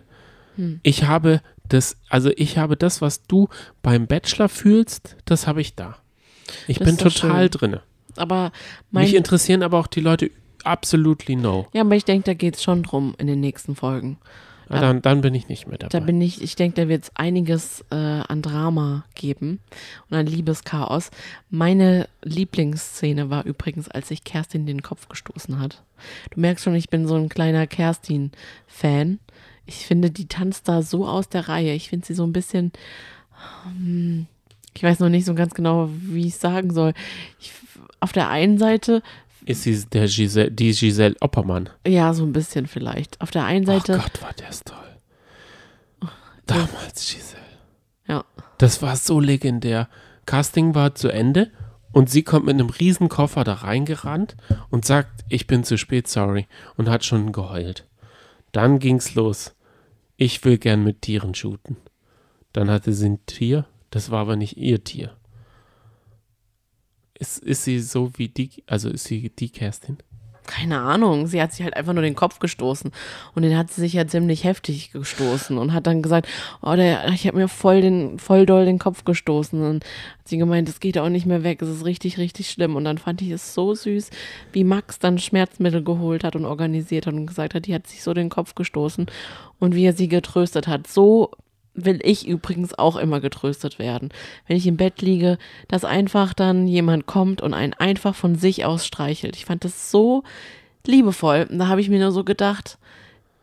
Hm. 0.57 0.79
Ich 0.83 1.05
habe 1.05 1.41
das, 1.67 1.97
also 2.09 2.29
ich 2.35 2.57
habe 2.57 2.75
das, 2.77 3.01
was 3.01 3.25
du 3.25 3.47
beim 3.81 4.05
Bachelor 4.05 4.49
fühlst, 4.49 5.15
das 5.25 5.47
habe 5.47 5.61
ich 5.61 5.75
da. 5.75 5.97
Ich 6.67 6.77
Das 6.77 6.85
bin 6.85 6.97
total 6.97 7.43
schön. 7.43 7.51
drinne. 7.51 7.81
Aber 8.17 8.51
Mich 8.91 9.15
interessieren 9.15 9.63
aber 9.63 9.79
auch 9.79 9.87
die 9.87 10.01
Leute 10.01 10.29
absolutely 10.63 11.35
no. 11.35 11.67
ja, 11.73 11.81
aber 11.81 11.95
ich 11.95 12.05
denke, 12.05 12.25
da 12.25 12.33
geht 12.33 12.55
es 12.55 12.63
schon 12.63 12.83
drum 12.83 13.15
in 13.17 13.27
den 13.27 13.39
nächsten 13.39 13.75
Folgen. 13.75 14.17
Ja, 14.75 14.81
dann, 14.81 15.01
dann 15.01 15.21
bin 15.21 15.33
ich 15.33 15.47
nicht 15.47 15.67
mehr 15.67 15.77
dabei. 15.77 15.89
Da 15.89 15.99
bin 15.99 16.21
ich, 16.21 16.41
ich 16.41 16.55
denke, 16.55 16.81
da 16.81 16.87
wird 16.87 17.03
es 17.03 17.11
einiges 17.15 17.83
äh, 17.91 17.95
an 17.95 18.41
Drama 18.41 19.05
geben 19.15 19.59
und 20.09 20.17
an 20.17 20.25
Liebeschaos. 20.25 21.11
Meine 21.49 22.07
Lieblingsszene 22.23 23.29
war 23.29 23.45
übrigens, 23.45 23.89
als 23.89 24.09
sich 24.09 24.23
Kerstin 24.23 24.65
den 24.65 24.81
Kopf 24.81 25.07
gestoßen 25.09 25.59
hat. 25.59 25.83
Du 26.31 26.39
merkst 26.39 26.63
schon, 26.63 26.75
ich 26.75 26.89
bin 26.89 27.07
so 27.07 27.15
ein 27.15 27.29
kleiner 27.29 27.67
Kerstin-Fan. 27.67 29.19
Ich 29.65 29.85
finde, 29.85 30.11
die 30.11 30.27
tanzt 30.27 30.67
da 30.67 30.81
so 30.81 31.07
aus 31.07 31.29
der 31.29 31.47
Reihe. 31.47 31.73
Ich 31.73 31.89
finde 31.89 32.05
sie 32.05 32.13
so 32.13 32.25
ein 32.25 32.33
bisschen, 32.33 32.71
hm, 33.63 34.27
ich 34.75 34.83
weiß 34.83 34.99
noch 34.99 35.09
nicht 35.09 35.25
so 35.25 35.35
ganz 35.35 35.53
genau, 35.53 35.89
wie 35.91 36.27
ich 36.27 36.35
sagen 36.35 36.73
soll. 36.73 36.93
Ich, 37.39 37.53
auf 37.99 38.11
der 38.11 38.29
einen 38.29 38.57
Seite, 38.57 39.01
ist 39.45 39.63
sie 39.63 39.85
der 39.85 40.07
Giselle, 40.07 40.51
die 40.51 40.71
Giselle 40.71 41.15
Oppermann. 41.21 41.69
ja, 41.87 42.13
so 42.13 42.23
ein 42.23 42.33
bisschen 42.33 42.67
vielleicht. 42.67 43.19
Auf 43.21 43.31
der 43.31 43.45
einen 43.45 43.65
Seite, 43.65 43.95
oh 43.99 44.01
Gott, 44.01 44.21
war 44.21 44.33
der 44.33 44.49
toll. 44.49 46.09
Damals 46.45 47.11
Giselle. 47.11 47.41
ja, 48.07 48.25
Das 48.57 48.81
war 48.81 48.95
so 48.95 49.19
legendär. 49.19 49.87
Casting 50.25 50.75
war 50.75 50.95
zu 50.95 51.09
Ende 51.09 51.51
und 51.91 52.09
sie 52.09 52.23
kommt 52.23 52.45
mit 52.45 52.53
einem 52.55 52.69
riesen 52.69 53.09
Koffer 53.09 53.43
da 53.43 53.53
reingerannt 53.53 54.35
und 54.69 54.85
sagt, 54.85 55.23
ich 55.29 55.47
bin 55.47 55.63
zu 55.63 55.77
spät, 55.77 56.07
sorry, 56.07 56.47
und 56.75 56.89
hat 56.89 57.05
schon 57.05 57.31
geheult. 57.31 57.87
Dann 58.51 58.79
ging's 58.79 59.15
los. 59.15 59.55
Ich 60.17 60.43
will 60.45 60.57
gern 60.57 60.83
mit 60.83 61.01
Tieren 61.01 61.33
shooten. 61.35 61.77
Dann 62.51 62.69
hatte 62.69 62.93
sie 62.93 63.09
ein 63.09 63.25
Tier, 63.25 63.65
das 63.89 64.11
war 64.11 64.21
aber 64.21 64.35
nicht 64.35 64.57
ihr 64.57 64.83
Tier. 64.83 65.15
Ist, 67.19 67.39
ist 67.39 67.63
sie 67.63 67.79
so 67.79 68.11
wie 68.17 68.27
die, 68.27 68.63
also 68.67 68.89
ist 68.89 69.05
sie 69.05 69.29
die 69.29 69.49
Kerstin? 69.49 69.97
keine 70.45 70.79
Ahnung, 70.79 71.27
sie 71.27 71.41
hat 71.41 71.53
sich 71.53 71.63
halt 71.63 71.75
einfach 71.75 71.93
nur 71.93 72.03
den 72.03 72.15
Kopf 72.15 72.39
gestoßen. 72.39 72.91
Und 73.33 73.43
den 73.43 73.57
hat 73.57 73.71
sie 73.71 73.81
sich 73.81 73.93
ja 73.93 74.07
ziemlich 74.07 74.43
heftig 74.43 74.91
gestoßen 74.91 75.57
und 75.57 75.73
hat 75.73 75.87
dann 75.87 76.01
gesagt, 76.01 76.27
oh, 76.61 76.75
der, 76.75 77.07
ich 77.09 77.27
habe 77.27 77.37
mir 77.37 77.47
voll 77.47 77.81
den, 77.81 78.19
voll 78.19 78.45
doll 78.45 78.65
den 78.65 78.79
Kopf 78.79 79.05
gestoßen. 79.05 79.61
Und 79.61 79.83
hat 79.83 80.27
sie 80.27 80.37
gemeint, 80.37 80.69
es 80.69 80.79
geht 80.79 80.97
auch 80.97 81.09
nicht 81.09 81.25
mehr 81.25 81.43
weg, 81.43 81.61
es 81.61 81.69
ist 81.69 81.85
richtig, 81.85 82.17
richtig 82.17 82.49
schlimm. 82.49 82.75
Und 82.75 82.83
dann 82.85 82.97
fand 82.97 83.21
ich 83.21 83.31
es 83.31 83.53
so 83.53 83.73
süß, 83.73 84.09
wie 84.51 84.63
Max 84.63 84.99
dann 84.99 85.17
Schmerzmittel 85.17 85.83
geholt 85.83 86.23
hat 86.23 86.35
und 86.35 86.45
organisiert 86.45 87.07
hat 87.07 87.13
und 87.13 87.27
gesagt 87.27 87.53
hat, 87.53 87.65
die 87.65 87.73
hat 87.73 87.87
sich 87.87 88.03
so 88.03 88.13
den 88.13 88.29
Kopf 88.29 88.55
gestoßen 88.55 89.07
und 89.59 89.75
wie 89.75 89.85
er 89.85 89.93
sie 89.93 90.09
getröstet 90.09 90.67
hat, 90.67 90.87
so 90.87 91.31
will 91.73 91.99
ich 92.03 92.27
übrigens 92.27 92.77
auch 92.77 92.95
immer 92.95 93.19
getröstet 93.19 93.79
werden. 93.79 94.09
Wenn 94.47 94.57
ich 94.57 94.67
im 94.67 94.77
Bett 94.77 95.01
liege, 95.01 95.37
dass 95.67 95.85
einfach 95.85 96.33
dann 96.33 96.67
jemand 96.67 97.05
kommt 97.05 97.41
und 97.41 97.53
einen 97.53 97.73
einfach 97.73 98.15
von 98.15 98.35
sich 98.35 98.65
aus 98.65 98.85
streichelt. 98.85 99.35
Ich 99.35 99.45
fand 99.45 99.63
das 99.63 99.91
so 99.91 100.23
liebevoll. 100.85 101.47
Und 101.49 101.59
da 101.59 101.67
habe 101.67 101.81
ich 101.81 101.89
mir 101.89 101.99
nur 101.99 102.11
so 102.11 102.23
gedacht, 102.23 102.77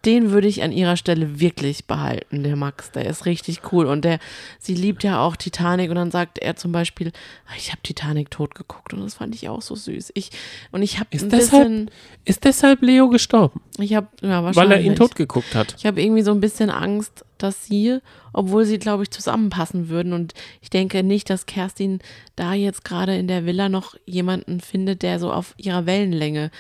den 0.05 0.31
würde 0.31 0.49
ich 0.49 0.63
an 0.63 0.73
ihrer 0.73 0.97
Stelle 0.97 1.41
wirklich 1.41 1.85
behalten, 1.87 2.43
der 2.43 2.57
Max. 2.57 2.91
Der 2.93 3.05
ist 3.07 3.27
richtig 3.27 3.61
cool. 3.73 3.87
Und 3.87 4.05
der, 4.05 4.19
sie 4.59 4.75
liebt 4.75 5.05
ja 5.05 5.21
auch 5.21 5.37
Titanic. 5.37 5.91
Und 5.91 5.97
dann 5.97 6.11
sagt 6.11 6.39
er 6.39 6.57
zum 6.57 6.73
Beispiel, 6.73 7.13
"Ah, 7.47 7.53
ich 7.59 7.71
habe 7.71 7.83
Titanic 7.83 8.31
tot 8.31 8.55
geguckt. 8.55 8.95
Und 8.95 9.01
das 9.03 9.15
fand 9.15 9.35
ich 9.35 9.49
auch 9.49 9.61
so 9.63 9.75
süß. 9.75 10.13
Ich, 10.15 10.31
und 10.73 10.83
ich 10.83 10.99
habe 10.99 11.09
ein 11.13 11.29
deshalb- 11.29 11.63
bisschen, 11.65 11.91
Ist 12.25 12.45
deshalb 12.45 12.83
Leo 12.83 13.09
gestorben, 13.09 13.61
ich 13.79 13.95
habe, 13.95 14.09
ja, 14.23 14.43
wahrscheinlich. 14.45 14.57
weil 14.57 14.73
er 14.73 14.81
ihn 14.81 14.97
tot 14.97 15.15
geguckt 15.17 15.55
hat. 15.55 15.75
Ich 15.79 15.87
habe 15.87 16.01
irgendwie 16.03 16.23
so 16.23 16.31
ein 16.31 16.41
bisschen 16.41 16.71
Angst, 16.71 17.25
dass 17.39 17.65
sie, 17.65 17.99
obwohl 18.35 18.65
sie, 18.67 18.79
glaube 18.79 19.03
ich, 19.03 19.11
zusammenpassen 19.11 19.89
würden 19.89 20.13
und 20.13 20.35
ich 20.61 20.69
denke 20.71 21.03
nicht, 21.03 21.31
dass 21.31 21.47
Kerstin 21.47 22.01
da 22.37 22.53
jetzt 22.53 22.85
gerade 22.85 23.17
in 23.17 23.29
der 23.29 23.47
Villa 23.47 23.69
noch 23.71 23.97
jemanden 24.05 24.61
findet, 24.61 25.03
der 25.03 25.19
so 25.19 25.33
auf 25.33 25.55
ihrer 25.57 25.87
Wellenlänge 25.87 26.51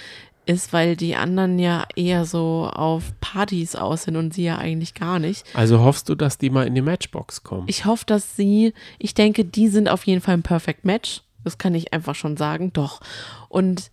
ist, 0.50 0.72
weil 0.72 0.96
die 0.96 1.14
anderen 1.16 1.58
ja 1.58 1.86
eher 1.96 2.24
so 2.24 2.68
auf 2.72 3.12
Partys 3.20 3.76
aus 3.76 4.02
sind 4.02 4.16
und 4.16 4.34
sie 4.34 4.44
ja 4.44 4.58
eigentlich 4.58 4.94
gar 4.94 5.18
nicht. 5.18 5.44
Also 5.54 5.80
hoffst 5.80 6.08
du, 6.08 6.14
dass 6.14 6.38
die 6.38 6.50
mal 6.50 6.66
in 6.66 6.74
die 6.74 6.82
Matchbox 6.82 7.42
kommen? 7.42 7.64
Ich 7.68 7.84
hoffe, 7.84 8.04
dass 8.06 8.36
sie, 8.36 8.74
ich 8.98 9.14
denke, 9.14 9.44
die 9.44 9.68
sind 9.68 9.88
auf 9.88 10.04
jeden 10.04 10.20
Fall 10.20 10.34
ein 10.34 10.42
Perfect 10.42 10.84
Match. 10.84 11.22
Das 11.44 11.56
kann 11.56 11.74
ich 11.74 11.92
einfach 11.92 12.14
schon 12.14 12.36
sagen, 12.36 12.72
doch. 12.72 13.00
Und 13.48 13.90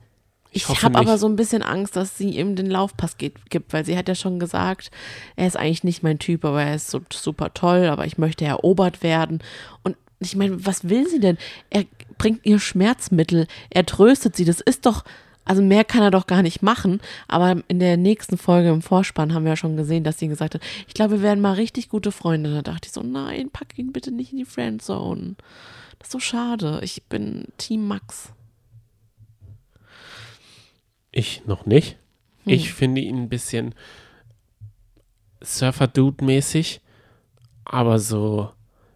Ich 0.52 0.68
ich, 0.68 0.84
habe 0.84 0.98
aber 0.98 1.18
so 1.18 1.28
ein 1.28 1.36
bisschen 1.36 1.62
Angst, 1.62 1.96
dass 1.96 2.18
sie 2.18 2.32
ihm 2.32 2.56
den 2.56 2.70
Laufpass 2.70 3.18
geht, 3.18 3.50
gibt, 3.50 3.72
weil 3.72 3.86
sie 3.86 3.98
hat 3.98 4.08
ja 4.08 4.16
schon 4.16 4.40
gesagt, 4.40 4.92
er 5.36 5.48
ist 5.48 5.56
eigentlich 5.58 5.84
nicht 5.84 6.04
mein 6.04 6.20
Typ, 6.20 6.44
aber 6.44 6.64
er 6.64 6.76
ist 6.76 6.90
so 6.90 7.00
super 7.14 7.54
toll, 7.54 7.86
aber 7.86 8.06
ich 8.06 8.18
möchte 8.18 8.46
erobert 8.46 9.04
werden. 9.04 9.44
Und 9.84 9.96
ich 10.20 10.36
meine, 10.36 10.66
was 10.66 10.90
will 10.90 11.08
sie 11.08 11.20
denn? 11.20 11.38
Er 11.70 11.86
bringt 12.18 12.44
ihr 12.46 12.60
Schmerzmittel, 12.60 13.46
er 13.70 13.86
tröstet 13.86 14.36
sie, 14.36 14.46
das 14.46 14.60
ist 14.62 14.86
doch, 14.88 15.04
also 15.48 15.62
mehr 15.62 15.84
kann 15.84 16.02
er 16.02 16.12
doch 16.12 16.28
gar 16.28 16.42
nicht 16.42 16.62
machen. 16.62 17.02
Aber 17.28 17.62
in 17.68 17.80
der 17.80 17.98
nächsten 17.98 18.38
Folge 18.38 18.70
im 18.70 18.82
Vorspann 18.82 19.34
haben 19.34 19.44
wir 19.44 19.54
ja 19.54 19.58
schon 19.58 19.78
gesehen, 19.78 20.04
dass 20.04 20.20
sie 20.20 20.28
gesagt 20.28 20.56
hat, 20.56 20.62
ich 20.88 20.94
glaube, 20.94 21.16
wir 21.16 21.22
werden 21.22 21.42
mal 21.42 21.54
richtig 21.54 21.90
gute 21.90 22.12
Freunde. 22.12 22.54
Da 22.54 22.62
dachte 22.62 22.88
ich 22.88 22.92
so, 22.92 23.02
nein, 23.02 23.50
pack 23.52 23.78
ihn 23.78 23.92
bitte 23.92 24.12
nicht 24.12 24.32
in 24.32 24.40
die 24.40 24.46
Friendzone. 24.46 25.36
Das 26.00 26.08
ist 26.08 26.12
so 26.12 26.20
schade. 26.20 26.80
Ich 26.84 27.04
bin 27.06 27.46
Team 27.58 27.88
Max. 27.88 28.34
Ich 31.12 31.46
noch 31.46 31.66
nicht. 31.66 31.98
Hm. 32.44 32.54
Ich 32.54 32.74
finde 32.74 33.02
ihn 33.02 33.24
ein 33.24 33.30
bisschen 33.30 33.74
Surfer-Dude-mäßig, 35.42 36.82
aber 37.64 38.00
so 38.00 38.52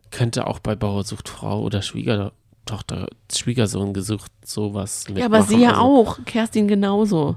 könnte 0.10 0.48
auch 0.48 0.60
bei 0.60 0.76
Bauer 0.76 1.04
sucht 1.04 1.30
Frau 1.30 1.62
oder 1.62 1.82
Schwiegertochter, 2.68 3.08
Schwiegersohn 3.34 3.94
gesucht 3.94 4.32
sowas 4.46 5.06
Ja, 5.14 5.26
aber 5.26 5.44
sie 5.44 5.60
ja 5.60 5.72
Also, 5.72 5.82
auch. 5.82 6.26
Kerstin 6.26 6.68
genauso. 6.68 7.36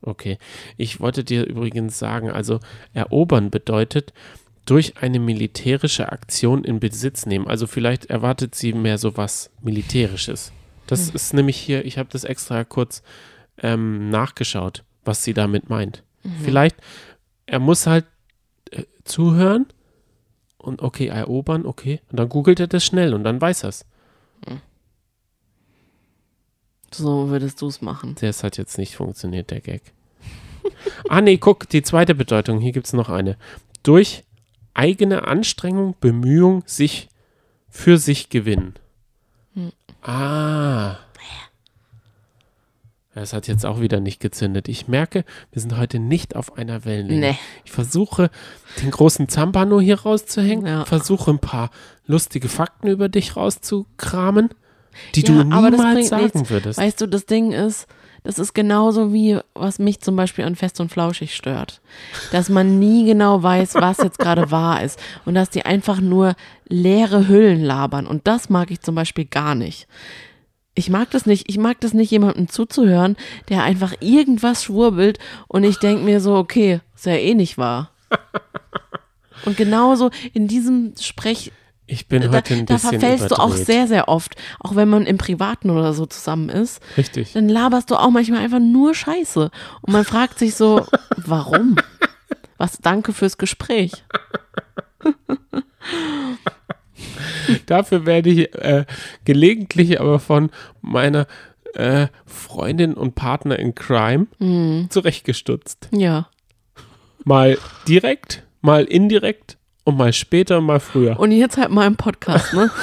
Okay. 0.00 0.38
Ich 0.76 1.00
wollte 1.00 1.22
dir 1.24 1.46
übrigens 1.46 1.98
sagen, 1.98 2.30
also 2.30 2.58
erobern 2.92 3.50
bedeutet 3.50 4.12
durch 4.66 4.96
eine 4.98 5.18
militärische 5.18 6.10
Aktion 6.10 6.64
in 6.64 6.80
Besitz 6.80 7.26
nehmen. 7.26 7.46
Also 7.46 7.66
vielleicht 7.66 8.06
erwartet 8.06 8.54
sie 8.54 8.72
mehr 8.72 8.98
so 8.98 9.16
was 9.16 9.50
Militärisches. 9.60 10.52
Das 10.86 11.08
Hm. 11.08 11.14
ist 11.16 11.34
nämlich 11.34 11.56
hier, 11.56 11.84
ich 11.84 11.98
habe 11.98 12.08
das 12.10 12.24
extra 12.24 12.64
kurz 12.64 13.02
ähm, 13.58 14.08
nachgeschaut, 14.10 14.84
was 15.04 15.22
sie 15.22 15.34
damit 15.34 15.68
meint. 15.68 16.02
Vielleicht, 16.44 16.76
er 17.46 17.58
muss 17.58 17.86
halt 17.88 18.04
äh, 18.70 18.84
zuhören 19.04 19.66
und 20.62 20.82
okay, 20.82 21.08
erobern, 21.08 21.66
okay. 21.66 22.00
Und 22.10 22.18
dann 22.18 22.28
googelt 22.28 22.60
er 22.60 22.66
das 22.66 22.84
schnell 22.84 23.14
und 23.14 23.24
dann 23.24 23.40
weiß 23.40 23.64
er 23.64 23.68
es. 23.70 23.84
So 26.94 27.30
würdest 27.30 27.60
du 27.62 27.68
es 27.68 27.80
machen. 27.80 28.16
Das 28.20 28.44
hat 28.44 28.58
jetzt 28.58 28.78
nicht 28.78 28.96
funktioniert, 28.96 29.50
der 29.50 29.60
Gag. 29.60 29.82
ah, 31.08 31.20
nee, 31.20 31.38
guck, 31.38 31.68
die 31.68 31.82
zweite 31.82 32.14
Bedeutung. 32.14 32.60
Hier 32.60 32.72
gibt 32.72 32.86
es 32.86 32.92
noch 32.92 33.08
eine. 33.08 33.36
Durch 33.82 34.24
eigene 34.74 35.26
Anstrengung, 35.26 35.96
Bemühung, 36.00 36.62
sich 36.66 37.08
für 37.68 37.98
sich 37.98 38.28
gewinnen. 38.28 38.74
Hm. 39.54 39.72
Ah. 40.02 40.98
Es 43.14 43.32
hat 43.34 43.46
jetzt 43.46 43.66
auch 43.66 43.80
wieder 43.80 44.00
nicht 44.00 44.20
gezündet. 44.20 44.68
Ich 44.68 44.88
merke, 44.88 45.24
wir 45.52 45.60
sind 45.60 45.76
heute 45.76 45.98
nicht 45.98 46.34
auf 46.34 46.56
einer 46.56 46.84
Wellenlänge. 46.86 47.20
Nee. 47.32 47.38
Ich 47.64 47.72
versuche, 47.72 48.30
den 48.82 48.90
großen 48.90 49.28
Zampano 49.28 49.80
hier 49.80 50.00
rauszuhängen, 50.00 50.66
Ja. 50.66 50.84
versuche 50.86 51.30
ein 51.30 51.38
paar 51.38 51.70
lustige 52.06 52.48
Fakten 52.48 52.88
über 52.88 53.08
dich 53.10 53.36
rauszukramen, 53.36 54.48
die 55.14 55.20
Ja, 55.20 55.26
du 55.26 55.44
niemals 55.44 56.08
sagen 56.08 56.30
nichts. 56.34 56.50
würdest. 56.50 56.78
Weißt 56.78 57.00
du, 57.02 57.06
das 57.06 57.26
Ding 57.26 57.52
ist, 57.52 57.86
das 58.24 58.38
ist 58.38 58.54
genauso 58.54 59.12
wie, 59.12 59.38
was 59.54 59.78
mich 59.78 60.00
zum 60.00 60.16
Beispiel 60.16 60.44
an 60.44 60.56
Fest 60.56 60.80
und 60.80 60.90
Flauschig 60.90 61.34
stört. 61.34 61.80
Dass 62.30 62.48
man 62.48 62.78
nie 62.78 63.04
genau 63.04 63.42
weiß, 63.42 63.74
was 63.74 63.98
jetzt 63.98 64.18
gerade 64.20 64.50
wahr 64.50 64.82
ist. 64.82 64.98
Und 65.26 65.34
dass 65.34 65.50
die 65.50 65.64
einfach 65.66 66.00
nur 66.00 66.34
leere 66.68 67.28
Hüllen 67.28 67.62
labern. 67.62 68.06
Und 68.06 68.26
das 68.26 68.48
mag 68.48 68.70
ich 68.70 68.80
zum 68.80 68.94
Beispiel 68.94 69.24
gar 69.26 69.54
nicht. 69.54 69.86
Ich 70.74 70.88
mag 70.88 71.10
das 71.10 71.26
nicht. 71.26 71.48
Ich 71.48 71.58
mag 71.58 71.80
das 71.80 71.92
nicht, 71.92 72.10
jemandem 72.10 72.48
zuzuhören, 72.48 73.16
der 73.48 73.62
einfach 73.62 73.94
irgendwas 74.00 74.64
schwurbelt 74.64 75.18
und 75.48 75.64
ich 75.64 75.78
denke 75.78 76.02
mir 76.02 76.20
so, 76.20 76.36
okay, 76.36 76.80
ist 76.94 77.06
ja 77.06 77.12
eh 77.14 77.34
nicht 77.34 77.58
wahr. 77.58 77.90
Und 79.44 79.56
genauso 79.56 80.10
in 80.34 80.46
diesem 80.46 80.94
Sprech, 81.00 81.50
Ich 81.86 82.06
bin 82.06 82.22
da, 82.22 82.30
heute 82.30 82.54
ein 82.54 82.64
da 82.64 82.74
bisschen 82.74 82.90
verfällst 82.90 83.28
du 83.30 83.34
auch 83.34 83.48
überdreht. 83.48 83.66
sehr, 83.66 83.88
sehr 83.88 84.08
oft. 84.08 84.36
Auch 84.60 84.76
wenn 84.76 84.88
man 84.88 85.04
im 85.04 85.18
Privaten 85.18 85.70
oder 85.70 85.94
so 85.94 86.06
zusammen 86.06 86.48
ist 86.48 86.80
Richtig. 86.96 87.32
dann 87.32 87.48
laberst 87.48 87.90
du 87.90 87.96
auch 87.96 88.10
manchmal 88.10 88.40
einfach 88.44 88.60
nur 88.60 88.94
Scheiße. 88.94 89.50
Und 89.80 89.92
man 89.92 90.04
fragt 90.04 90.38
sich 90.38 90.54
so, 90.54 90.86
warum? 91.16 91.74
Was, 92.56 92.78
danke 92.78 93.12
fürs 93.12 93.36
Gespräch. 93.36 94.04
Dafür 97.66 98.06
werde 98.06 98.30
ich 98.30 98.54
äh, 98.54 98.84
gelegentlich 99.24 100.00
aber 100.00 100.18
von 100.18 100.50
meiner 100.80 101.26
äh, 101.74 102.08
Freundin 102.26 102.94
und 102.94 103.14
Partner 103.14 103.58
in 103.58 103.74
Crime 103.74 104.26
Mhm. 104.38 104.88
zurechtgestutzt. 104.90 105.88
Ja. 105.92 106.28
Mal 107.24 107.56
direkt, 107.88 108.42
mal 108.60 108.84
indirekt 108.84 109.56
und 109.84 109.96
mal 109.96 110.12
später 110.12 110.60
mal 110.60 110.80
früher. 110.80 111.18
Und 111.18 111.32
jetzt 111.32 111.56
halt 111.56 111.70
mal 111.70 111.86
im 111.86 111.96
Podcast, 111.96 112.52
ne? 112.52 112.70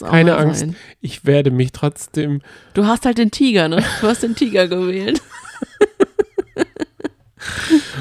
Keine 0.00 0.36
Angst, 0.36 0.60
sein. 0.60 0.76
ich 1.00 1.24
werde 1.24 1.50
mich 1.50 1.72
trotzdem. 1.72 2.40
Du 2.74 2.86
hast 2.86 3.04
halt 3.04 3.18
den 3.18 3.32
Tiger, 3.32 3.68
ne? 3.68 3.82
Du 4.00 4.06
hast 4.06 4.22
den 4.22 4.36
Tiger 4.36 4.68
gewählt. 4.68 5.20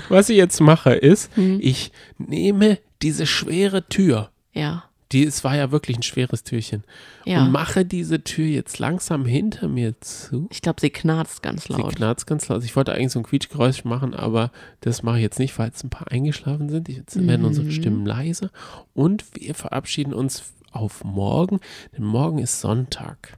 Was 0.10 0.30
ich 0.30 0.38
jetzt 0.38 0.60
mache, 0.62 0.94
ist, 0.94 1.36
Mhm. 1.38 1.60
ich 1.62 1.92
nehme 2.18 2.78
diese 3.02 3.26
schwere 3.28 3.88
Tür. 3.88 4.30
Ja. 4.54 4.84
Die, 5.14 5.24
es 5.24 5.46
war 5.46 5.56
ja 5.56 5.72
wirklich 5.72 5.96
ein 5.98 6.04
schweres 6.04 6.44
Türchen. 6.44 6.84
Ja. 7.24 7.44
Und 7.46 7.52
mache 7.54 7.86
diese 7.86 8.26
Tür 8.26 8.46
jetzt 8.46 8.78
langsam 8.78 9.26
hinter 9.26 9.70
mir 9.70 10.00
zu. 10.02 10.48
Ich 10.52 10.62
glaube, 10.62 10.82
sie 10.82 10.90
knarzt 10.90 11.42
ganz 11.42 11.64
Sie 11.66 11.74
laut. 11.74 11.96
knarzt 11.96 12.28
ganz 12.28 12.50
laut. 12.50 12.62
Ich 12.66 12.76
wollte 12.76 12.92
eigentlich 12.92 13.14
so 13.14 13.20
ein 13.20 13.24
Quietschgeräusch 13.24 13.86
machen, 13.86 14.14
aber 14.14 14.52
das 14.82 15.04
mache 15.04 15.18
ich 15.18 15.24
jetzt 15.24 15.40
nicht, 15.40 15.58
weil 15.58 15.68
jetzt 15.68 15.82
ein 15.86 15.90
paar 15.90 16.12
eingeschlafen 16.12 16.68
sind. 16.68 16.90
Jetzt 16.90 17.16
werden 17.26 17.42
Mhm. 17.42 17.48
unsere 17.48 17.72
Stimmen 17.72 18.06
leiser. 18.06 18.50
Und 18.94 19.24
wir 19.34 19.56
verabschieden 19.56 20.14
uns 20.14 20.44
auf 20.74 21.06
morgen, 21.06 21.62
denn 21.98 22.04
morgen 22.04 22.40
ist 22.40 22.60
Sonntag. 22.60 23.38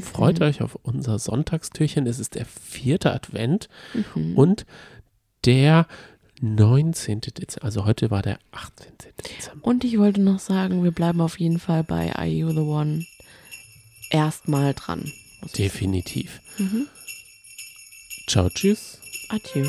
Freut 0.00 0.40
Mhm. 0.40 0.46
euch 0.46 0.62
auf 0.62 0.78
unser 0.82 1.18
Sonntagstürchen. 1.18 2.06
Es 2.06 2.18
ist 2.20 2.36
der 2.36 2.46
vierte 2.46 3.12
Advent 3.12 3.68
Mhm. 4.14 4.34
und 4.38 4.64
der 5.44 5.86
19. 6.42 7.20
Dezember. 7.20 7.64
Also 7.64 7.84
heute 7.86 8.10
war 8.10 8.20
der 8.20 8.38
18. 8.50 8.92
Dezember. 9.24 9.64
Und 9.66 9.84
ich 9.84 9.98
wollte 9.98 10.20
noch 10.20 10.40
sagen, 10.40 10.82
wir 10.84 10.90
bleiben 10.90 11.20
auf 11.20 11.38
jeden 11.38 11.60
Fall 11.60 11.84
bei 11.84 12.14
Are 12.14 12.26
You 12.26 12.50
the 12.50 12.58
One 12.58 13.06
erstmal 14.10 14.74
dran. 14.74 15.10
Definitiv. 15.56 16.40
Mhm. 16.58 16.88
Ciao, 18.26 18.48
tschüss. 18.50 18.98
Adieu. 19.28 19.66